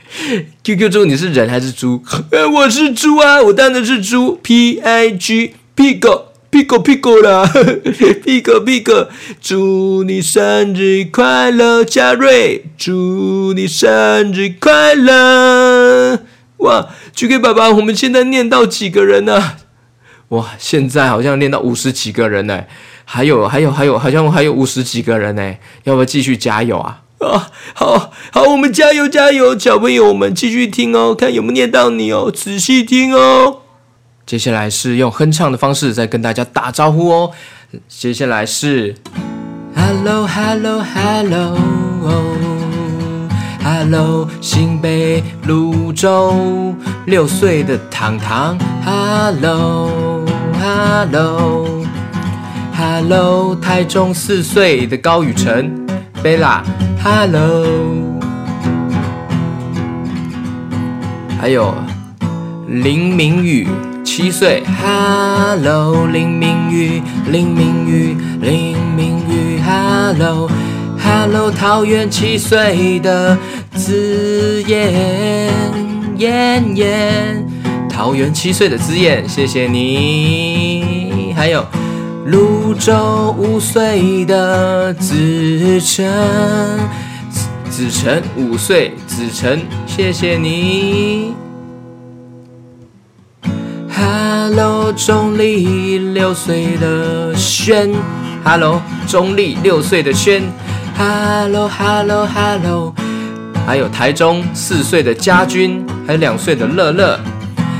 [0.63, 2.01] ，QQ 猪你是人还是猪？
[2.53, 6.28] 我是猪啊，我当然是猪，P I G Pig。
[6.51, 9.07] Pig pig 啦， pig pig，
[9.41, 16.19] 祝你生日快乐，嘉瑞，祝你生日快乐。
[16.57, 19.57] 哇，GK 爸爸，我们现在念到几个人呢、啊？
[20.29, 22.63] 哇，现在好像念到五十几个人呢，
[23.05, 27.01] 还有还有还有，好像还有五十几个人呢，要不要继续加油啊？
[27.19, 33.61] 啊，好好，我们加油加油，小朋友，我们继续听哦，看有没有念到你哦，仔细听哦。
[34.29, 37.31] 接下来是用哼唱的方式再跟大家打招呼哦。
[37.87, 38.93] 接下来是
[39.75, 41.57] ，Hello Hello Hello
[43.63, 46.75] Hello，新北芦洲
[47.07, 50.23] 六岁的糖糖，Hello
[50.61, 51.83] Hello
[52.77, 55.87] Hello，台中四岁的高雨辰
[56.23, 57.65] ，Bella，Hello，
[61.41, 61.73] 还有
[62.67, 63.67] 林明宇。
[64.03, 73.37] 七岁，Hello，林明宇，林明宇，林明宇，Hello，Hello，桃园七岁的
[73.75, 75.51] 子燕，
[76.17, 77.45] 燕燕，
[77.89, 81.33] 桃园七岁的子燕，谢谢你。
[81.35, 81.65] 还有
[82.25, 86.11] 泸州五岁的子晨，
[87.69, 91.48] 子晨五岁，子晨，谢谢你。
[94.51, 97.93] Hello，中坜六岁的轩
[98.43, 100.41] ，Hello，中坜六岁的轩
[100.97, 102.91] ，Hello，Hello，Hello，
[103.67, 107.19] 还有台中四岁的家军，还有两岁的乐乐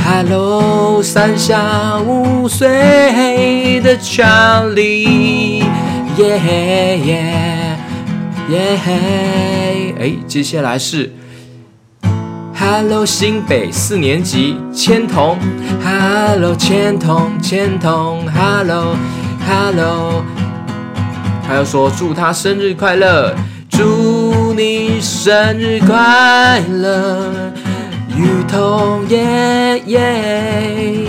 [0.07, 5.64] Hello，三下五岁的 Charlie，
[6.18, 7.78] 耶耶
[8.51, 8.78] 耶，
[9.99, 11.11] 哎，接下来是
[12.55, 15.39] Hello，新北四年级千童
[15.83, 18.97] ，Hello，千童千童，Hello
[19.49, 20.22] Hello，
[21.49, 23.35] 还要说祝他生日快乐，
[23.70, 27.51] 祝你生日快乐。
[28.17, 31.09] 雨桐耶耶，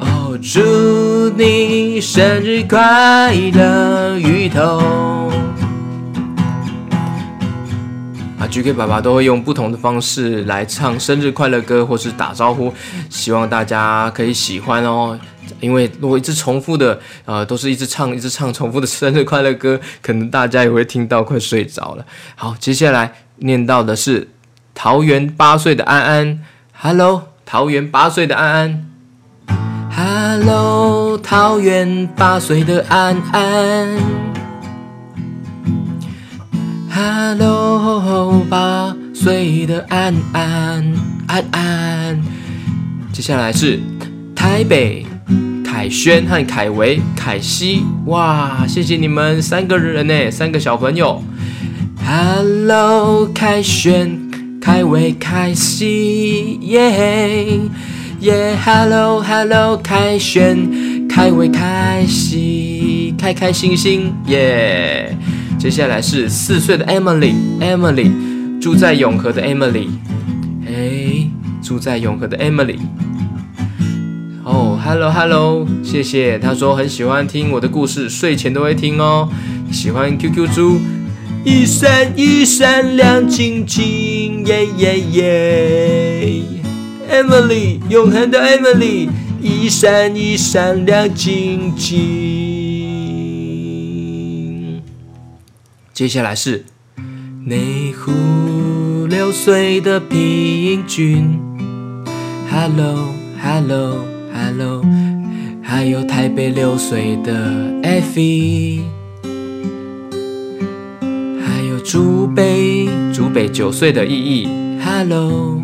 [0.00, 4.60] 哦，祝你生日快乐，雨桐。
[8.38, 12.70] 啊，GK 爸爸都会用不同的方式来唱生日快乐歌或是打招呼，
[13.08, 15.18] 希望大家可以喜欢哦。
[15.60, 22.04] 因为如果一直重复的，呃，都是一直唱一直唱重复的生日快乐歌，可能大家也会听到快睡着了。
[22.34, 24.28] 好，接下来念到的是
[24.74, 26.40] 桃园八岁的安安
[26.72, 28.84] ，Hello，桃园八岁的安安。
[29.96, 33.96] Hello，桃园八岁的安安。
[36.90, 40.94] Hello，八岁的安安
[41.28, 42.22] 安安。
[43.12, 43.78] 接下来是
[44.34, 45.06] 台北
[45.64, 51.22] 凯轩和凯维凯西，哇，谢谢你们三个人呢，三个小朋友。
[52.06, 54.23] Hello，凯轩、
[54.64, 57.60] 开胃开西，耶。
[58.20, 65.14] 耶，Hello Hello，凯旋，开胃开西，开开心心，耶、
[65.58, 68.10] 接下来是四岁的 Emily，Emily，
[68.58, 69.88] 住在永和的 Emily，
[70.66, 71.28] 哎，
[71.62, 72.78] 住在永和的 Emily。
[74.44, 79.28] 哦，Hello Hello，谢谢，他说很喜欢听我的故事，睡前都会听哦。
[79.70, 80.80] 喜欢 QQ 猪，
[81.44, 86.42] 一闪一闪亮晶晶，耶耶耶。
[87.10, 89.10] Emily，永恒的 Emily，
[89.42, 91.92] 一闪一闪亮晶晶。
[95.92, 96.64] 接下来是
[97.44, 101.38] 内湖六岁的平均
[102.50, 104.82] ，Hello，Hello，Hello，
[105.62, 107.34] 还有台北六岁的
[107.82, 108.80] Effie，
[111.84, 114.48] 竹北，竹北九岁的意义
[114.82, 115.60] ，Hello。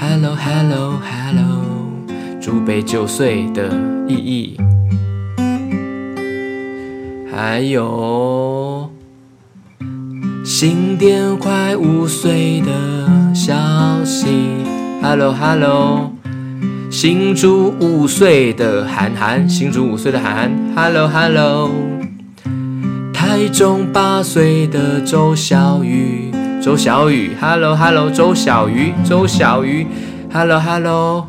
[0.00, 1.62] Hello，Hello，Hello，
[2.40, 3.70] 竹北九岁的
[4.08, 4.56] 意义，
[7.32, 8.90] 还有
[10.44, 13.54] 新店快五岁的消
[14.04, 14.26] 息。
[15.00, 16.10] Hello，Hello，
[16.90, 20.52] 新竹五岁的涵涵，新竹五岁的涵涵。
[20.74, 21.70] Hello，Hello，
[23.32, 26.30] 台中八岁的周小雨。
[26.60, 29.86] 周小雨，Hello Hello，周小鱼，周小鱼
[30.30, 31.28] ，Hello Hello，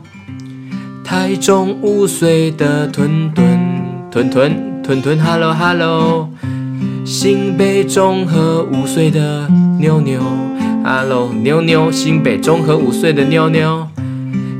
[1.01, 3.57] 台中五岁的屯屯
[4.11, 6.27] 屯屯屯屯，Hello Hello，
[7.05, 9.47] 新北中和五岁的
[9.79, 10.19] 妞妞
[10.83, 13.87] ，Hello 妞妞，新北中和五岁的妞妞，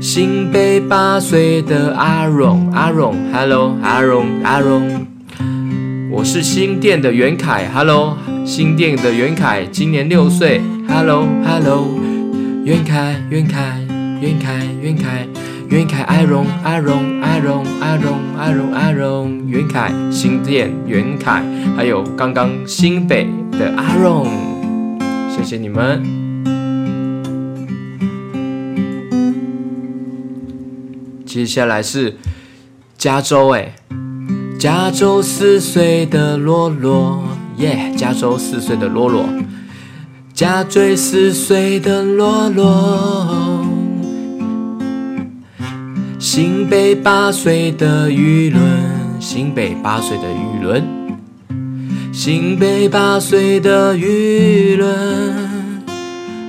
[0.00, 5.03] 新北八岁的阿荣阿荣，Hello 阿荣阿荣，
[6.14, 8.16] 我是新店的袁凯，Hello。
[8.46, 11.98] 新店的袁凯今年六岁，Hello Hello，
[12.64, 13.80] 袁凯袁凯
[14.20, 15.26] 袁凯袁凯
[15.68, 21.42] 袁凯阿荣阿荣阿荣阿荣阿荣阿荣袁凯新店袁凯，
[21.76, 24.28] 还有刚刚新北的阿荣，
[25.28, 26.00] 谢谢你们。
[31.26, 32.16] 接下来是
[32.96, 33.74] 加州哎，
[34.64, 37.22] 加州四岁的洛洛。
[37.58, 39.26] 耶！Yeah, 加州四岁的洛洛，
[40.32, 43.66] 加州四岁的洛洛，
[46.18, 48.62] 新北八岁的雨伦，
[49.20, 50.82] 新北八岁的雨伦，
[52.10, 55.84] 新北八岁的雨伦。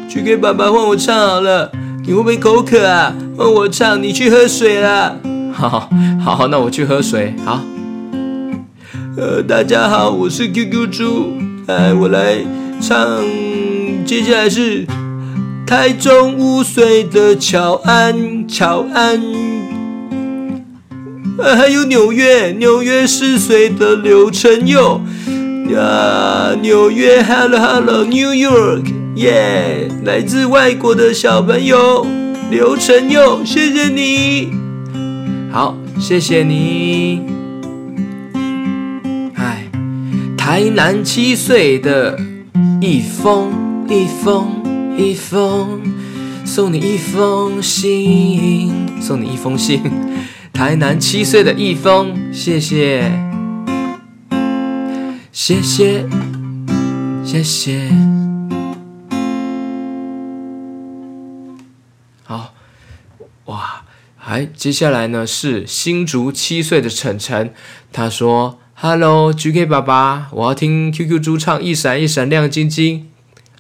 [0.07, 1.69] 去给爸爸换我唱好了，
[2.05, 3.13] 你会不会口渴啊？
[3.37, 5.17] 换我唱，你去喝水啦。
[5.51, 5.89] 好好
[6.37, 7.35] 好，那我去喝水。
[7.43, 7.59] 好。
[9.17, 11.37] 呃，大家好，我是 QQ 猪，
[11.67, 12.35] 哎，我来
[12.81, 13.23] 唱，
[14.05, 14.85] 接下来是
[15.65, 19.21] 台中五岁的乔安，乔安，
[21.37, 24.99] 呃，还有纽约，纽约四岁的刘成佑，
[25.73, 28.83] 呀，纽约，Hello Hello，New York，
[29.15, 32.05] 耶，来自外国的小朋友
[32.51, 34.51] 刘成佑，谢谢你，
[35.53, 37.34] 好，谢谢你。
[40.45, 42.19] 台南七岁的
[42.79, 43.51] 一封
[43.89, 44.61] 一封
[44.95, 45.81] 一封，
[46.45, 48.71] 送你一封信，
[49.01, 49.81] 送你一封信。
[50.53, 53.11] 台南七岁的一封，谢谢，
[55.31, 56.05] 谢谢，
[57.25, 57.89] 谢谢。
[62.23, 62.53] 好，
[63.45, 63.83] 哇，
[64.15, 67.51] 还接下来呢是新竹七岁的晨晨，
[67.91, 68.59] 他说。
[68.77, 73.07] Hello，GK 爸爸，我要听 QQ 猪唱一闪一闪亮晶晶。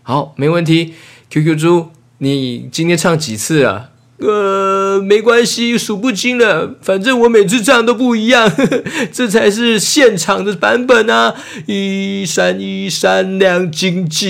[0.03, 0.93] 好，没问题。
[1.29, 1.87] QQ 猪，
[2.17, 3.91] 你今天唱几次啊？
[4.17, 11.33] 呃，没关系，数不清了，反正我每次唱都不一样，呵呵，这才是现场的版本啊！
[11.65, 14.29] 一闪一闪亮晶晶，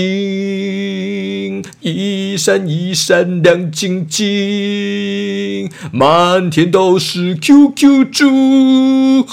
[1.81, 9.25] 一闪一闪亮晶晶，满天都是 QQ 猪，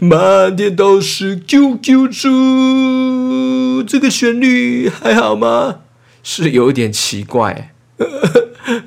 [0.00, 5.76] 满天都是 QQ 猪，这个旋律还好吗？
[6.22, 7.72] 是有点奇怪。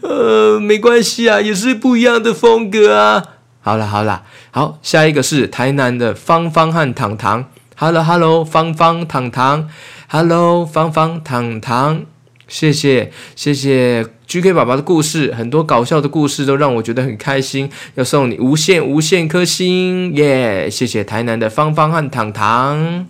[0.01, 3.23] 呃，没关系啊，也是不一样的风格啊。
[3.61, 7.45] 好了好了，好，下一个是台南的芳芳和糖糖。
[7.75, 9.69] Hello Hello，芳芳糖糖
[10.09, 12.03] ，Hello 芳芳糖糖，
[12.49, 23.05] 谢谢谢谢 GK 爸爸的故事，很多搞笑的故事都让我觉得很开心，要送你无限无限颗星耶谢谢台南的芳芳和糖糖。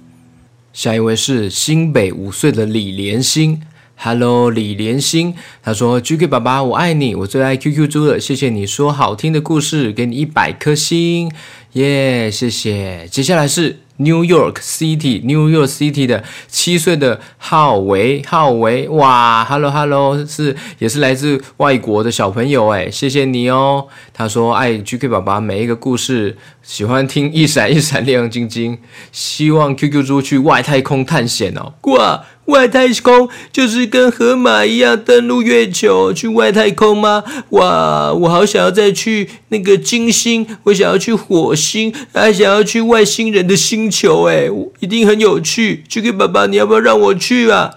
[0.74, 3.62] 下一位是新北五岁的李连心。
[4.02, 11.30] Hello，李连心，他说：“GK 爸爸，我爱你，我最爱 QQ 猪了，谢谢你说好听的故事，给你一百颗星，
[11.74, 13.80] 耶，谢谢。”接下来是。
[14.00, 23.88] New York City，New York City 的七岁的浩维，浩维，哇，Hello Hello，是也是来自外国的小朋友哎，谢谢你哦。
[24.14, 26.38] 他说爱 GK 爸爸每一个故事，
[26.70, 28.78] 喜欢听一闪一闪亮晶晶，
[29.12, 31.74] 希望 QQ 猪去外太空探险哦。
[31.92, 37.24] 哇，外太空就是跟河马一样登陆月球去外太空吗？
[37.50, 43.90] 哇，我好想要再去那个金星，我想要去火星，还想要去外星人的星。
[43.90, 44.48] 球哎，
[44.80, 45.84] 一定很有趣。
[45.90, 47.72] Q Q 爸爸，你要不要让我去啊？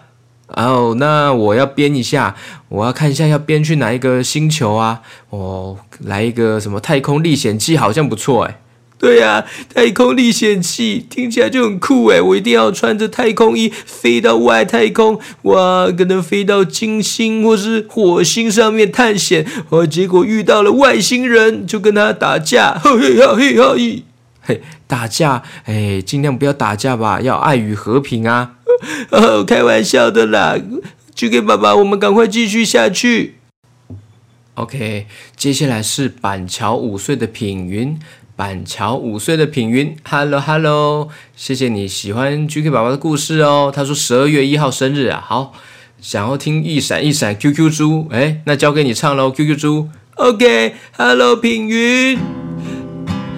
[0.49, 2.36] 哦，那我要编一下，
[2.68, 5.01] 我要看一下要编去哪一个星球啊？
[5.30, 8.59] 哦，来一个什么太空历险记，好像不错哎。
[9.03, 9.44] 对呀，
[9.74, 24.05] 太空历险记听起来就很酷哎，我一定要穿着太空衣飞到外太空，哇，可能飞到金星或是火星上面探险，哦，结果遇到了外星人，就跟他打架，嘿嘿嘿嘿。
[24.44, 28.53] 嘿，打架，哎，尽量不要打架吧，要爱与和平啊！
[29.11, 30.57] 哦，开玩笑的啦
[31.16, 33.34] ，GK 爸爸，我们赶快继续下去。
[34.55, 37.98] OK，接下来是板桥五岁的品云，
[38.35, 43.70] 板桥五岁的品云，Hello Hello，谢谢你喜欢 GK 爸爸的故事哦。
[43.74, 45.53] 他说十二月一号生日啊，好，
[46.01, 49.89] 想要听一闪一闪 QQ 猪，哎，那交给你唱喽，QQ 猪。
[50.16, 52.18] OK，Hello 品云。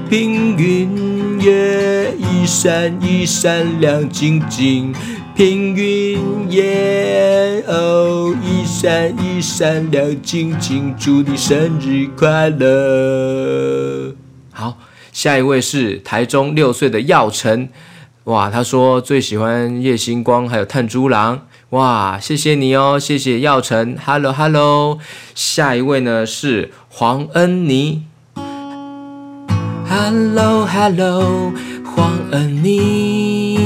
[0.09, 4.95] 平云耶，一闪一闪亮晶晶。
[5.35, 6.19] 平云
[6.51, 10.95] 耶，哦，一闪一闪亮晶晶。
[10.97, 14.15] 祝你生日快乐！
[14.57, 14.79] 好，
[15.13, 17.69] 下一位是台中六岁的耀成。
[18.25, 21.49] 哇，他说最喜欢夜星光，还有炭猪郎。
[21.71, 23.97] 哇，谢谢你哦，谢谢耀成。
[24.07, 25.01] Hello Hello，
[25.35, 28.05] 下一位呢是黄恩妮。
[29.89, 31.53] Hello Hello，
[31.85, 33.59] 黄恩妮，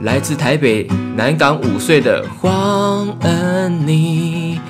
[0.00, 4.60] 来自台北南港五岁的黄恩妮。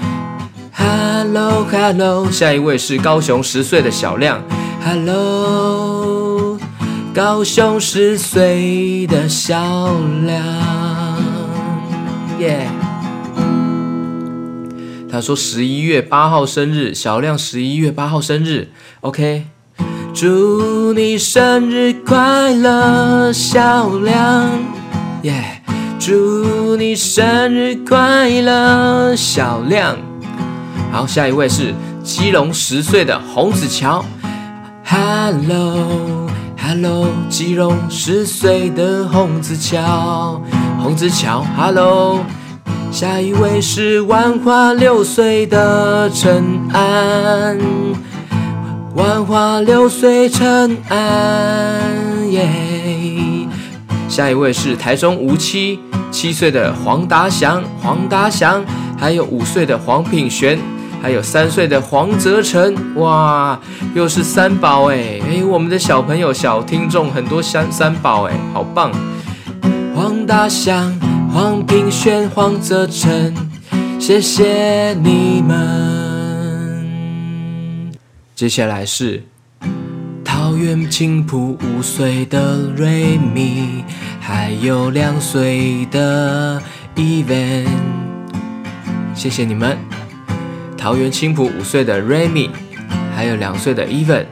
[0.85, 4.43] Hello Hello，下一位是高雄十岁的小亮。
[4.85, 6.59] Hello，
[7.15, 9.57] 高雄十岁的小
[10.27, 10.45] 亮，
[12.39, 12.69] 耶、
[15.11, 18.69] 他说十一月八号生日，小亮十一月八号生日
[19.01, 19.47] ，OK，
[20.13, 24.51] 祝你生日快乐，小亮，
[25.23, 25.63] 耶，
[25.99, 29.97] 祝你生日快乐，小亮。
[30.95, 31.75] 好，下一位是
[32.05, 34.05] 基隆十岁的洪子乔
[34.85, 40.41] ，Hello Hello，基隆十岁的洪子乔，
[40.79, 42.21] 洪子乔，Hello。
[42.93, 47.59] 下一位是万华六岁的陈安，
[48.95, 52.49] 万华六岁陈安耶。
[54.09, 55.81] 下一位是台中无期
[56.13, 58.65] 七岁的黄达祥，黄达祥，
[58.97, 60.57] 还有五岁的黄品璇，
[61.05, 62.75] 还有三岁的黄泽成。
[62.95, 63.61] 哇，
[63.95, 68.91] 又是三宝哎哎，我们的小朋友小听众很多三三宝哎，好棒！
[69.95, 70.99] 黄大祥。
[71.31, 73.35] 黄平轩、黄泽成，
[73.99, 75.59] 谢谢你们。
[78.37, 79.25] 接下来是
[80.25, 83.85] 桃园青埔五岁的瑞米，
[84.21, 86.63] 还有两岁的
[86.95, 87.67] Even，
[89.13, 89.77] 谢谢你们。
[90.85, 92.51] 桃园青埔五岁的 Remy，，
[93.17, 94.27] 还有两岁的 Even，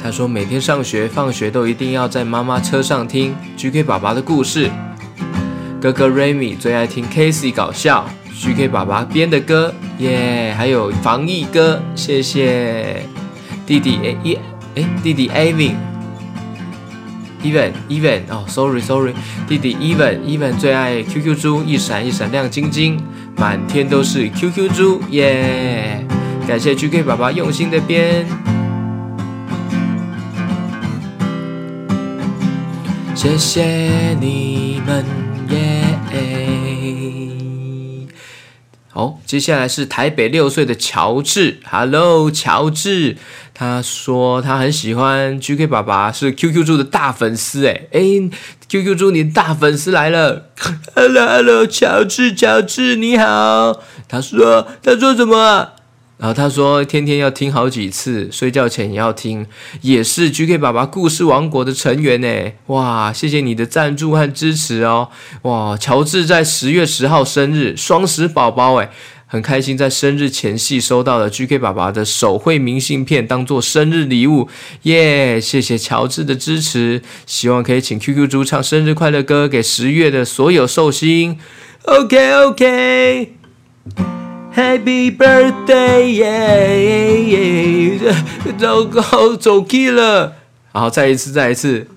[0.00, 4.70] 他说每天上学放学都一定要在妈妈车上听 GK 爸爸的故事。
[5.80, 13.02] 哥哥 Remy 最爱听 Casey 搞笑，GK 爸爸编的歌，耶，还有防疫歌，谢谢。
[13.66, 14.40] 弟弟哎耶
[14.76, 15.74] 哎弟弟 Avin
[17.42, 19.14] Even Even 哦，Sorry Sorry，
[19.48, 23.02] 弟弟 Even Even 最爱 QQ 猪，一闪一闪亮晶晶，
[23.36, 26.06] 满天都是 QQ 猪，耶，
[26.46, 28.24] 感谢 GK 爸爸用心的编，
[33.14, 35.04] 谢谢你们
[35.50, 35.82] 耶。
[38.94, 43.16] 好，接下来是台北六岁的乔治，Hello，乔治，
[43.62, 48.00] 他说他很喜欢 GK 爸爸，是 QQ 猪的大粉丝，哎哎
[48.68, 50.46] ，QQ 猪你的大粉丝来了，
[50.96, 55.68] Hello，Hello，乔治，乔治你好，他说他说什么？
[56.18, 59.46] 然后他说，天天要听好几次，睡觉前也要听，
[59.82, 62.52] 也是 GK 爸爸故事王国的成员呢。
[62.66, 65.08] 哇，谢谢你的赞助和支持哦。
[65.42, 68.90] 哇，乔治在十月十号生日，双十宝宝哎，
[69.32, 74.50] 很开心在生日前夕收到了 GK 爸爸的手绘明信片，当做生日礼物。
[74.82, 81.38] 耶，谢谢乔治的支持，希望可以请 QQ 猪唱生日快乐歌给十月的所有寿星。
[81.84, 83.32] OK OK。
[84.54, 87.22] Happy birthday，耶耶
[87.94, 87.98] 耶！
[88.58, 90.34] 糟糕，走 key 了。
[90.72, 91.88] 好，再一次，再一次。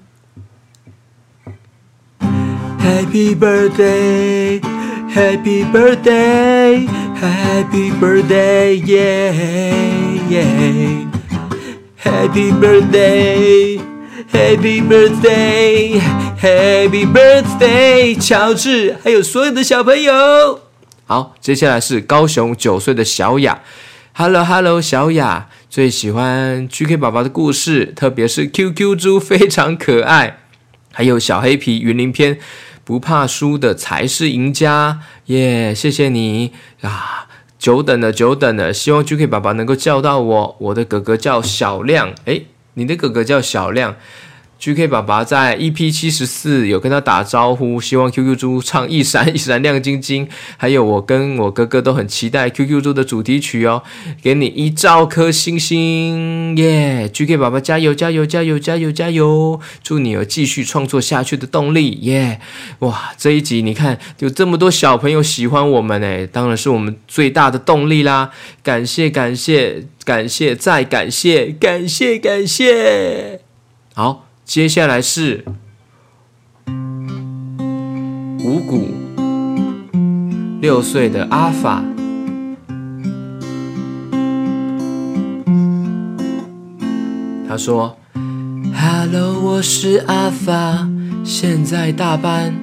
[2.80, 9.32] Happy Birthday，Happy Birthday Happy birthday，yeah,
[10.30, 11.07] yeah!
[11.97, 20.59] Happy birthday，Happy birthday，Happy birthday，乔治，还有所有的小朋友。
[21.05, 23.61] 好，接下来是高雄九岁的小雅
[24.13, 30.39] ，Hello Hello，小雅最喜欢 GK 宝宝的故事，特别是 QQ 猪非常可爱，
[30.91, 32.38] 还有小黑皮云林篇，
[32.86, 37.28] 不怕输的才是赢家，耶、谢谢你啊，
[37.58, 39.26] 久等了久等了，希望 J.K.
[39.26, 43.96] 爸爸能够叫到我，我的哥哥叫小亮，诶，你的哥哥叫小亮。
[44.66, 50.28] GK 爸爸在 EP 七十四有跟他打招呼，希望 QQ 猪唱一闪 一闪亮晶晶。
[50.57, 53.84] 还有我跟我哥哥都很期待 QQ 猪的主题曲哦，
[54.24, 59.59] 给你一兆颗星星耶！GK 爸爸加油加油加油加油加油！
[59.84, 62.39] 祝你有继续创作下去的动力耶！
[62.80, 68.32] 哇，这一集你看有这么多小朋友喜欢我们诶，当然是我们最大的动力啦！
[68.63, 73.41] 感谢感谢感谢再感谢感谢感谢，
[73.93, 74.24] 好。
[74.46, 75.43] 接下来是
[78.43, 78.89] 五谷
[80.62, 81.84] 六岁的阿法，
[87.50, 87.98] 他说
[88.76, 90.88] ：“Hello，我是阿法，
[91.24, 92.54] 现在大班，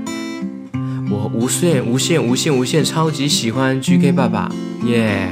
[1.10, 4.48] 我无限无限无限无限超级喜欢 GK 爸爸，
[4.86, 5.28] 耶、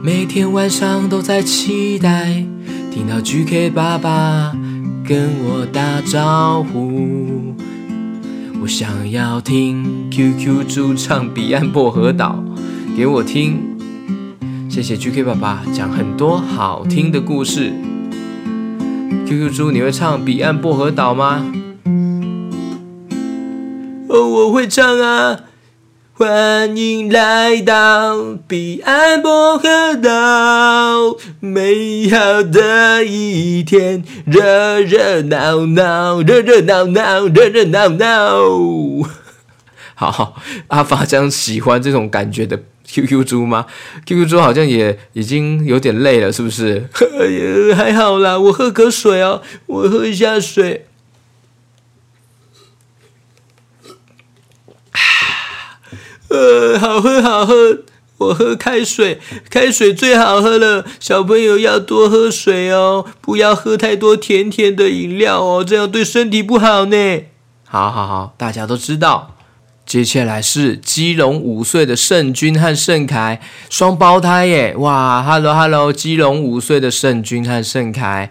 [0.00, 2.46] 每天晚上都在期待
[2.92, 4.56] 听到 GK 爸爸。”
[5.12, 7.54] 跟我打招呼，
[8.62, 12.42] 我想要听 QQ 猪唱《彼岸薄荷岛》，
[12.96, 13.58] 给我听。
[14.70, 17.74] 谢谢 GK 爸爸讲很多好听的故事。
[19.26, 21.44] QQ 猪，你会唱《彼岸薄荷岛》吗？
[24.08, 25.40] 哦，我会唱啊。
[26.14, 39.08] 欢迎来到彼岸薄荷岛，美好的一天，热热闹闹，热热闹闹，热热闹闹。
[39.96, 40.36] 好，
[40.68, 43.64] 阿法这样喜欢这种感觉的 QQ 猪吗
[44.04, 46.88] ？QQ 猪好像也已经有点累了，是不是？
[47.74, 50.86] 还好啦，我喝口水哦，我喝一下水。
[56.32, 57.78] 呃，好喝好喝，
[58.16, 59.20] 我喝开水，
[59.50, 60.84] 开水最好喝了。
[60.98, 67.24] 小朋友要多喝水哦，不要喝太多甜甜的饮料哦，这样对身体不好呢。
[67.64, 69.36] 好好好，大家都知道。
[69.84, 74.74] 接下来是基隆五岁的圣君和圣凯，双胞胎耶！
[74.76, 78.30] 哇，Hello Hello，基隆五岁的圣君和圣凯。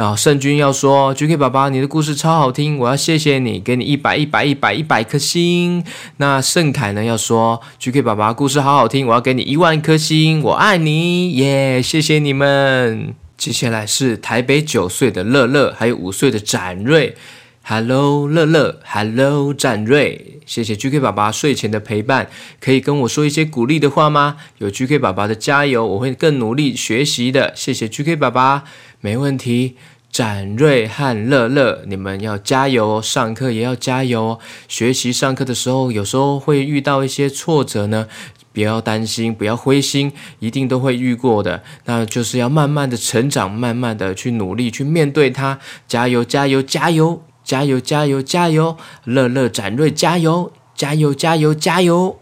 [0.00, 5.84] 然后圣君要说：“GK 爸爸，你的故事超好听，我要谢谢你，给你一百一百一百一百颗星。”
[6.16, 11.82] 那圣凯呢要说：“GK 爸爸，故事好好听，我要给你一万颗星，我爱你，耶！
[11.82, 17.14] 谢谢你们。”接下来是台北九岁的乐乐，还有五岁的展瑞。
[17.62, 24.38] Hello，乐乐，Hello，展瑞，谢谢 GK 爸爸睡前的陪伴，可以跟我说一些鼓励的话吗？
[24.56, 27.52] 有 GK 爸爸的加油，我会更努力学习的。
[27.54, 28.64] 谢谢 GK 爸爸，
[29.02, 29.76] 没问题。
[30.10, 34.38] 展瑞和乐乐，你们要加油哦，上课也要加油哦。
[34.66, 38.08] 学习上课的时候，有时候会遇到一些挫折呢，
[38.52, 41.62] 不要担心，不要灰心，一定都会遇过的。
[41.84, 45.60] 那就是要慢慢的成长，慢慢的去努力去面对它。
[45.86, 48.76] 加油，加油，加油，加油，加油，加油！
[49.04, 52.18] 乐乐、展瑞，加油，加油，加油，加油！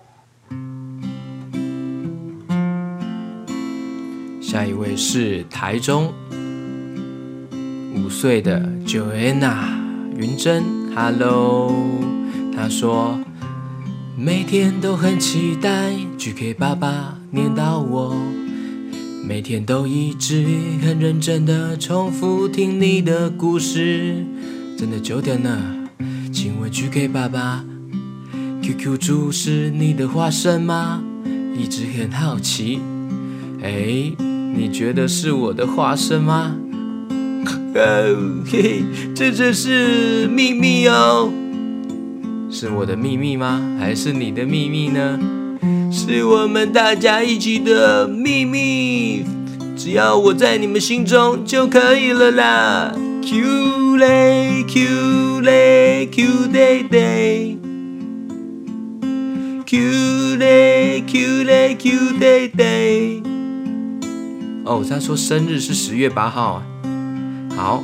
[4.42, 6.12] 下一位是台中。
[8.04, 9.56] 五岁的 Joanna
[10.16, 10.62] 云珍
[10.94, 11.72] ，Hello，
[12.54, 13.18] 她说
[14.16, 18.16] 每天都很期待 GK 爸爸念到我，
[19.26, 20.46] 每天都一直
[20.80, 24.24] 很认真的重复听你的故事。
[24.76, 25.60] 真的九点了，
[26.32, 27.64] 请问 GK 爸爸
[28.62, 31.02] ，QQ 猪是你的化身吗？
[31.56, 32.78] 一直很好奇，
[33.60, 36.54] 哎，你觉得是我的化身吗？
[37.74, 38.82] 哦，嘿嘿，
[39.14, 41.30] 这这是秘密哦，
[42.50, 43.60] 是我的秘密吗？
[43.78, 45.18] 还是你的秘密呢？
[45.90, 49.24] 是我们大家一起的秘密，
[49.76, 52.94] 只要我在你们心中就可以了啦。
[53.22, 57.16] Q 嘞 Q 嘞 Q day day，Q
[60.36, 63.22] 嘞 Q 嘞 Q day day。
[64.64, 66.62] 哦，他说生日是十月八号啊。
[67.58, 67.82] 好，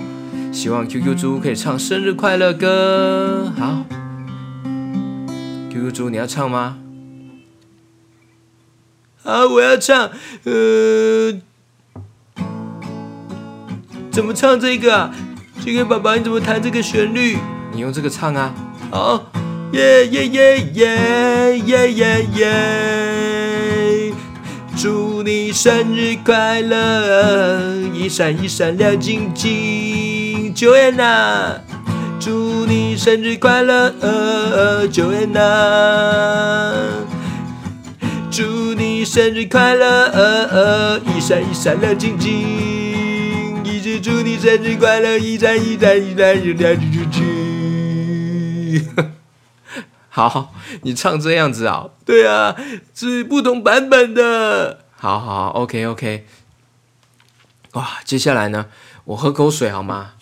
[0.52, 3.52] 希望 QQ 猪可以唱生日快乐歌。
[3.58, 3.84] 好
[5.68, 6.78] ，QQ 猪你要唱吗？
[9.24, 10.12] 好，我要唱。
[10.44, 11.32] 呃，
[14.12, 15.12] 怎么唱这个啊
[15.60, 17.36] ？GK 爸爸，你怎么弹这个旋律？
[17.72, 18.54] 你用这个唱啊。
[18.92, 19.26] 好，
[19.72, 24.14] 耶耶耶耶耶耶耶。
[24.76, 27.58] 祝你生日快乐，
[27.94, 31.60] 一闪一闪亮晶晶，Joanna。
[32.20, 33.90] 祝你生日快乐
[34.92, 36.74] ，Joanna。
[38.30, 43.64] 祝你生日快乐，一闪一闪亮晶晶。
[43.64, 48.86] 一直祝你生日快乐，一闪一闪一闪亮晶晶。
[50.10, 50.52] 好，
[50.82, 51.86] 你唱这样子啊？
[52.04, 52.54] 对啊，
[52.94, 54.83] 是不同版本的。
[55.04, 56.24] 好好，OK OK。
[57.72, 58.68] 哇，接下来呢？
[59.04, 60.12] 我喝口水好吗？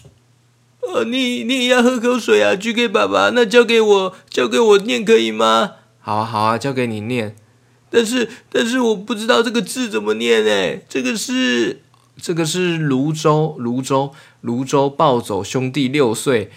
[0.80, 5.74] 呃，你你也要喝口水啊？GK 爸爸，那交给我，交给我念可以吗？
[6.00, 7.36] 好啊好啊，交给你念。
[7.90, 10.80] 但是但是我不知道这个字怎么念哎。
[10.88, 11.82] 这个是
[12.20, 16.50] 这个是泸州泸州泸州暴走兄弟六岁。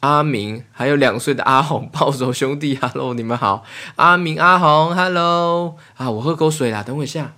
[0.00, 3.64] 阿明还有两岁的阿红，暴走兄弟，Hello，你们好。
[3.96, 5.76] 阿明、阿红，Hello。
[5.96, 7.34] 啊，我喝口水啦，等我一下。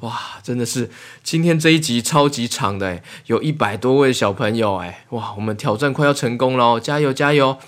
[0.00, 0.90] 哇，真的是
[1.22, 7.58] 今天这一集超级长的诶，有一百多位小朋友诶，哇，我们挑战快要成功喽，加油加油！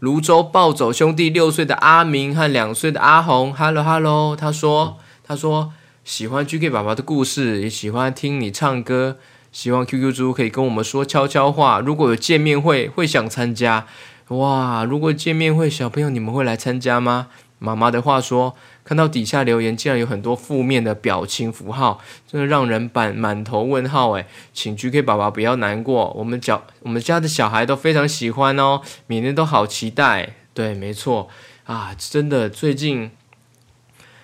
[0.00, 5.72] 泸州暴走兄弟六岁的阿明和两岁的阿红，Hello Hello，他说他说
[6.04, 9.18] 喜欢 GK 爸爸的故事，也喜欢听你唱歌。
[9.50, 11.80] 希望 QQ 猪可以跟我们说悄悄话。
[11.80, 13.86] 如果有见面会，会想参加。
[14.28, 17.28] 哇，如果见面会，小朋友你们会来参加吗？
[17.58, 18.54] 妈妈的话说，
[18.88, 24.12] 看到底下留言竟然有很多负面的表情符号，真的让人满满头问号。
[24.12, 24.24] 诶，
[24.54, 30.36] 请 GK 爸爸不要难过，我们家我们家的小孩都非常喜欢哦，每天都好期待。
[30.54, 31.28] 对，没错
[31.64, 33.10] 啊，真的最近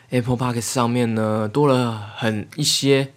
[0.08, 3.12] Apple Podcast 上面呢多了很一些。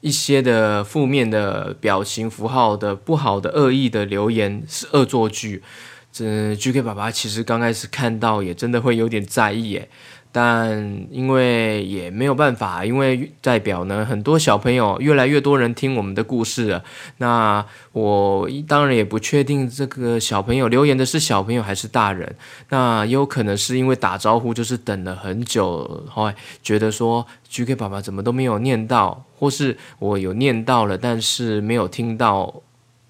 [0.00, 5.62] 一些的负面的表情符号的不好的恶意的留言是恶作剧，
[6.10, 9.90] 这 GK 爸爸其实刚开始看到也真的会有点在意诶。
[10.32, 16.84] 但因为也没有办法，因为代表呢，很多小朋友越来越多人听我们的故事了。
[17.18, 22.36] 那我当然也不确定这个小朋友留言的是小朋友还是大人。
[22.68, 32.62] 那也有可能是因为打招呼就是等了很久，后觉得说 GK 爸爸怎么都没有念到，或是我有念到了，但是没有听到，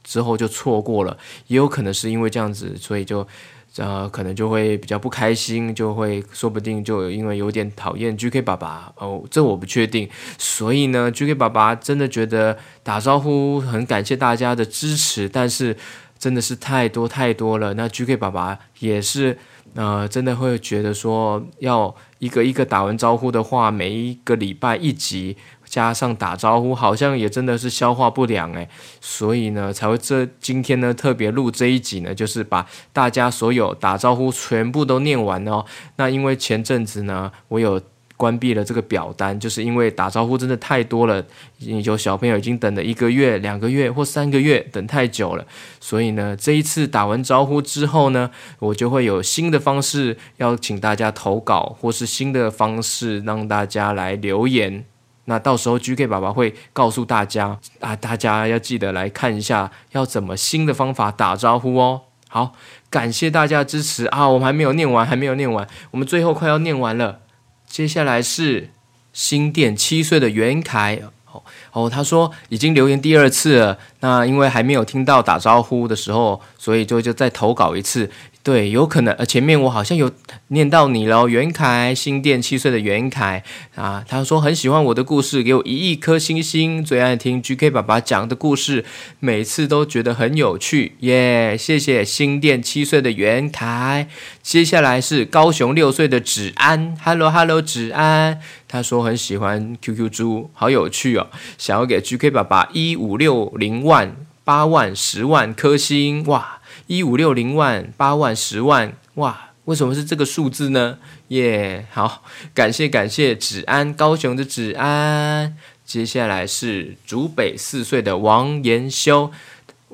[0.03, 1.19] 之后就错过了。
[1.49, 3.29] 也有可能是因为这样子，所以就。
[3.77, 10.09] 呃，可能就会比较不开心，就会说不定就因为有点讨厌 GK 爸爸哦，这我不确定。
[10.39, 15.77] 所以呢，GK 爸爸真的觉得打招呼很感谢大家的支持，但是
[16.19, 17.75] 真的是太多太多了。
[17.75, 19.39] 那 GK 爸爸也是
[19.75, 25.37] 呃，真的会觉得说要一个一个打完招呼的话，每一个礼拜一集。
[25.71, 28.69] 加上打招呼，好像也真的是消化不良诶，
[29.01, 35.65] 所以呢，才会这今天呢特别录这一集呢，就是把大家所有打招呼全部都念完哦。
[35.95, 37.81] 那因为前阵子呢，我有
[38.17, 41.25] 关闭了这个表单，就是因为打招呼真的太多了，
[41.61, 45.47] 有小朋友已经等了一个月、两个月或三个月，等太久了。
[45.79, 54.85] 所以呢，这一次打完招呼之后呢，我就会有新的方式邀请大家投稿，或是新的方式让大家来留言。
[55.31, 62.01] 那到时候 GK 爸爸会告诉大家啊，大家要记得来看一下，要怎么新的方法打招呼哦。
[62.27, 62.53] 好，
[62.91, 64.29] 感谢大家支持啊！
[64.29, 67.21] 我们还没有念完，还没有念完，我们最后快要念完了。
[67.65, 68.71] 接下来是
[69.13, 71.01] 新店七岁的袁凯
[71.31, 73.79] 哦哦，他说已经留言第二次了。
[74.01, 78.11] 那因为还没有听到打招呼的时候，所以就就再投稿一次。
[78.43, 80.11] 对，有可能呃，前面我好像有
[80.49, 88.83] 念到你喽，袁凯，新店七岁的袁凯啊，他说很喜欢我的故事，给我一亿颗星星，最爱听 GK 爸爸讲的故事，
[89.19, 94.09] 每次都觉得很有趣，耶，谢谢新店七岁的袁凯。
[94.43, 101.27] 接下来是高雄六岁的芷安，Hello Hello，芷安，他说很喜欢 QQ 猪，好有趣哦，
[101.59, 106.60] 想要给 GK 爸爸一五六零万、八万、十万颗星，哇！
[106.91, 109.51] 一五六零万八万十万哇！
[109.67, 110.99] 为什么是这个数字呢？
[111.29, 115.57] 耶、好，感谢感谢子安，高雄的子安。
[115.85, 119.31] 接下来是竹北四岁的王延修，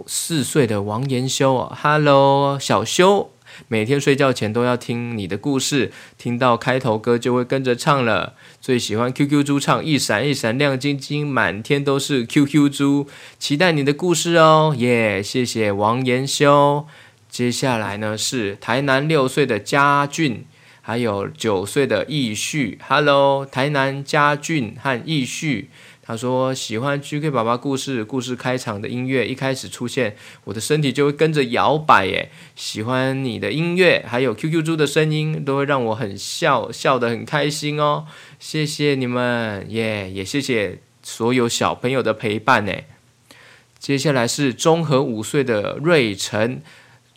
[0.07, 3.31] 四岁的王延修啊，Hello，小修。
[3.69, 8.35] 每天睡觉前都要听你的故事，听到开头歌就会跟着唱了。
[8.61, 13.07] 最喜欢 QQ 猪唱一闪一闪亮晶晶，满天都是 QQ 猪。
[13.39, 16.87] 期待你的故事哦，耶、谢谢王延修。
[17.29, 20.45] 接下来呢是台南六岁的嘉俊，
[20.81, 22.79] 还有九岁的易旭。
[22.89, 25.69] Hello，台南嘉俊和易旭。
[26.07, 32.31] 他说喜欢 GK 爸爸故事，故事开场的音乐一开始出现，我的身体就会跟着摇摆耶。
[32.55, 38.07] 喜欢你的音乐，还有 QQ 猪的声音，都会让我很笑，笑得很开心哦。
[38.39, 42.73] 谢谢你们耶，也谢谢所有小朋友的陪伴呢。
[43.81, 46.63] 接下来是中和五岁的瑞晨。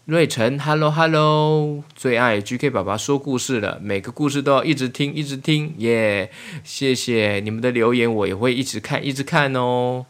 [0.10, 6.32] 瑞晨，Hello Hello，最爱 GK 爸爸说故事了，每个故事都要一直听，一直听，耶、
[6.64, 10.07] 谢谢你们的留言，我也会一直看，一直看哦。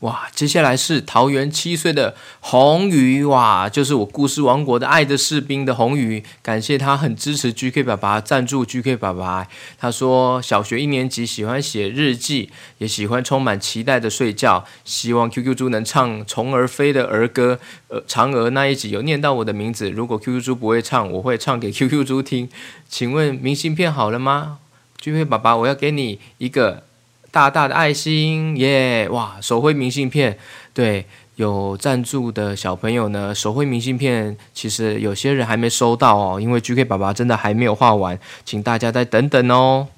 [0.00, 9.46] 哇，接下来是桃园七岁的红鱼，哇，就是我故事王国的爱的士兵的红鱼，感谢他很支持 GK 爸爸，赞助 GK 爸爸。
[9.78, 17.60] 他说小学一年级喜欢写日记，也喜欢充满期待的睡觉，希望 QQ 猪能唱虫儿飞的儿歌。
[17.88, 22.48] 呃，嫦娥那一集有念到我的名字，如果 QQ 猪不会唱，我会唱给 QQ 猪听。
[22.88, 24.60] 请问明信片好了吗
[25.02, 26.84] ？GK 爸爸，我要给你一个。
[27.30, 30.36] 大大的爱心耶哇，手绘明信片，
[30.74, 31.06] 对，
[31.36, 39.88] 有赞助的小朋友呢，手绘明信片其实有些人还没收到哦，因为 GK 爸爸真的还没有画完，请大家再等等哦。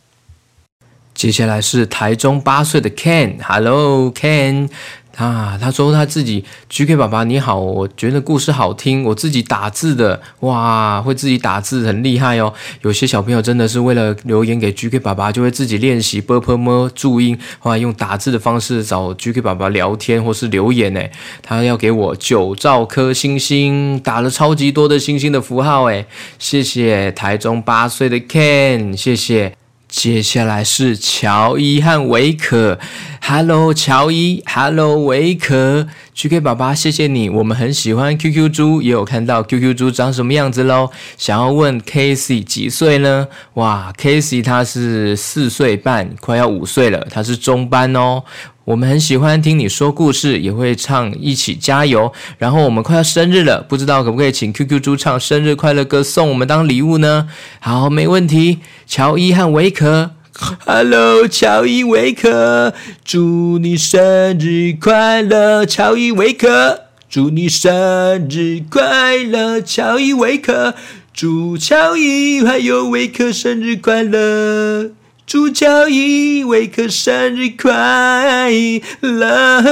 [1.14, 4.70] 接下来是台中八岁的 Ken，Hello Ken。
[5.17, 12.53] 啊，他说他自己 GK 爸爸你好，我觉得故事好听，我自己打字的，哇，会自己打字很厉害哦。
[12.81, 26.07] 有些小朋友真的是为了留言给 GK 爸爸，就会自己练习 b u r p m 注音，后来用打字的方式找 GK 爸爸聊天或是留言诶他要给我九兆颗星星，打了超级多的星星的符号诶
[26.39, 29.62] 谢谢台中八岁的 Ken，谢谢。
[29.93, 32.78] 接下来是乔伊和维可
[33.20, 35.86] ，Hello 乔伊，Hello 维可
[36.16, 40.90] ，GK 爸爸谢谢你，我们很喜欢 QQ 猪，也有看到 QQ 猪长什么样子喽。
[41.18, 43.28] 想要问 Casey 几岁呢？
[43.55, 48.24] 哇，Casey 他是四岁半，快要五岁了，他是中班哦。
[48.65, 52.13] 我们很喜欢听你说故事，也会唱一起加油。
[52.39, 57.29] 然后我们快要生日了，不知道可不可以请 QQ 猪唱生日快乐歌送我们当礼物呢？
[57.59, 58.61] 好，没问题。
[58.87, 60.13] 乔伊和维可，
[60.65, 62.73] Hello，乔伊维可，
[63.05, 70.75] 祝你生日快乐，乔伊维可，祝你生日快乐，乔伊维可，
[71.13, 74.93] 祝乔伊还有维可生日快乐。
[75.33, 78.53] 祝乔伊维克生日快
[79.01, 79.62] 乐！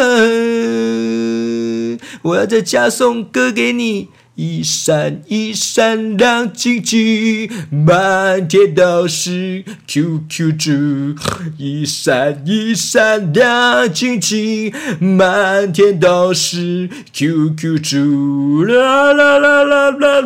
[2.23, 4.09] 我要在家送歌给你。
[4.37, 11.15] 一闪一闪亮晶晶，满天都是 QQ 猪。
[11.59, 18.65] 一闪一闪亮晶晶，满天都是 QQ 猪。
[18.65, 20.21] 啦啦啦啦啦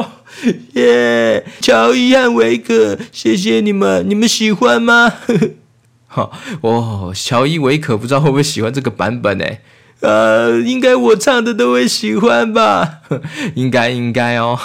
[0.00, 0.12] 啦！
[0.74, 1.44] 耶！
[1.60, 5.12] 乔伊和维克，谢谢你们，你们喜欢吗？
[6.06, 6.32] 好，
[6.62, 9.44] 哦，乔伊维克不知道会不会喜欢这个版本呢？
[10.00, 13.00] 呃，应该我唱的都会喜欢吧？
[13.56, 14.58] 应该应该哦。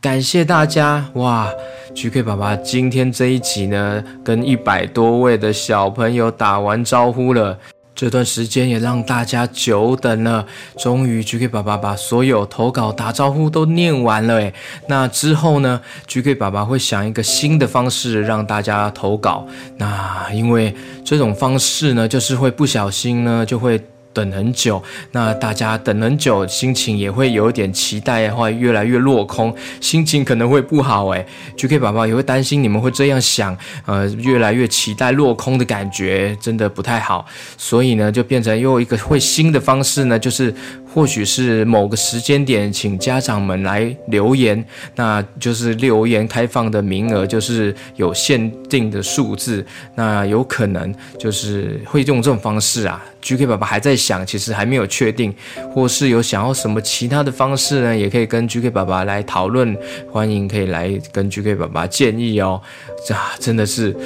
[0.00, 1.48] 感谢大家哇
[1.94, 7.58] ！GK 爸爸今天这一集呢，跟一百多位的小朋友打完招呼了。
[7.94, 10.44] 这段时间也让大家久等了，
[10.78, 14.52] 终于 GK 爸爸把所有投稿打招呼都念完了诶。
[14.88, 19.46] 那之后呢，GK 爸爸会想一个新的方式让大家投稿。
[19.76, 20.74] 那因为
[21.04, 23.80] 这种方式呢，就是会不小心呢就会。
[24.12, 24.82] 等很久，
[25.12, 31.26] 那大家等很久，心情也会有一点期待，会越来越落空，心情可能会不好诶。
[31.56, 33.56] GK 宝宝也会担心你们会这样想，
[33.86, 37.26] 呃，越来越期待落空的感觉，真的不太好。
[37.56, 40.54] 所以呢，就变成又一个会新的方式呢，就是。
[40.94, 44.62] 或许是某个时间点，请家长们来留言，
[44.94, 49.64] 那就是留言开放的名额就是有限定的数字，
[49.94, 53.02] 那有可能就是会用这种方式啊。
[53.22, 55.32] GK 爸爸还在想，其实还没有确定，
[55.72, 59.74] 或是有想要什么其他的方式呢，也可以跟 GK 爸爸来讨论，
[60.10, 62.60] 欢迎可以来跟 GK 爸爸建议哦。
[63.06, 63.96] 这真的是。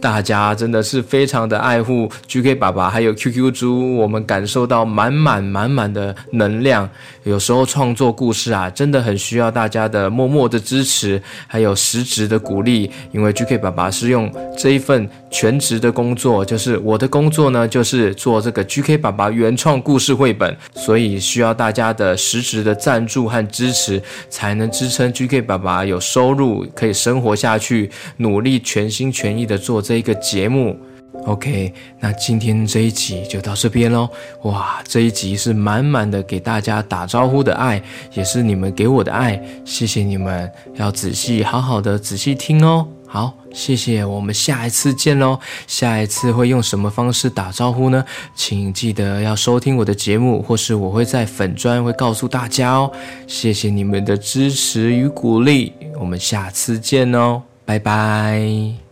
[0.00, 6.88] 大家真的是非常的爱护 GK 爸爸，还有 QQ 猪，我们感受到满满满满的能量。
[7.24, 12.90] 有时候创作故事啊，真的很需要大家的默默的支持，还有实质的鼓励。
[13.12, 30.76] 因为 GK 爸爸是用这一份全职的工作，就是我的工作呢，就是做这个 GK 爸爸原创故事绘本，所以需要大家的实质的赞助和支持，才能支撑 GK 爸爸有收入，可以生活下去，努力全心全意的做这一个节目
[31.24, 34.06] ，OK，那今天这一集就到这边喽。
[34.42, 37.82] 哇，这一集是满满的给大家打招呼的爱，
[38.12, 42.86] 也是你们给我的爱，谢谢你们，要仔细好好的仔细听哦。
[43.06, 45.40] 好，谢谢，我们下一次见喽。
[45.66, 48.04] 下一次会用什么方式打招呼呢？
[48.34, 52.92] 请记得要收听我的节目，或是我会在粉专会告诉大家哦。
[53.26, 58.87] 谢谢你们的支持与鼓励，我们下次见哦，拜拜。